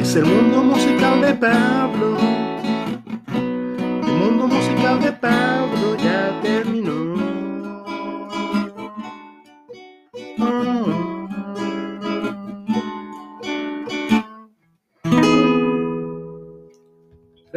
Es 0.00 0.16
el 0.16 0.24
mundo 0.24 0.62
musical 0.62 1.20
de 1.20 1.34
Pablo. 1.34 2.16
El 3.34 4.14
mundo 4.14 4.46
musical 4.46 5.02
de 5.02 5.12
Pablo 5.12 5.67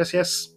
Yes, 0.02 0.14
yes. 0.14 0.51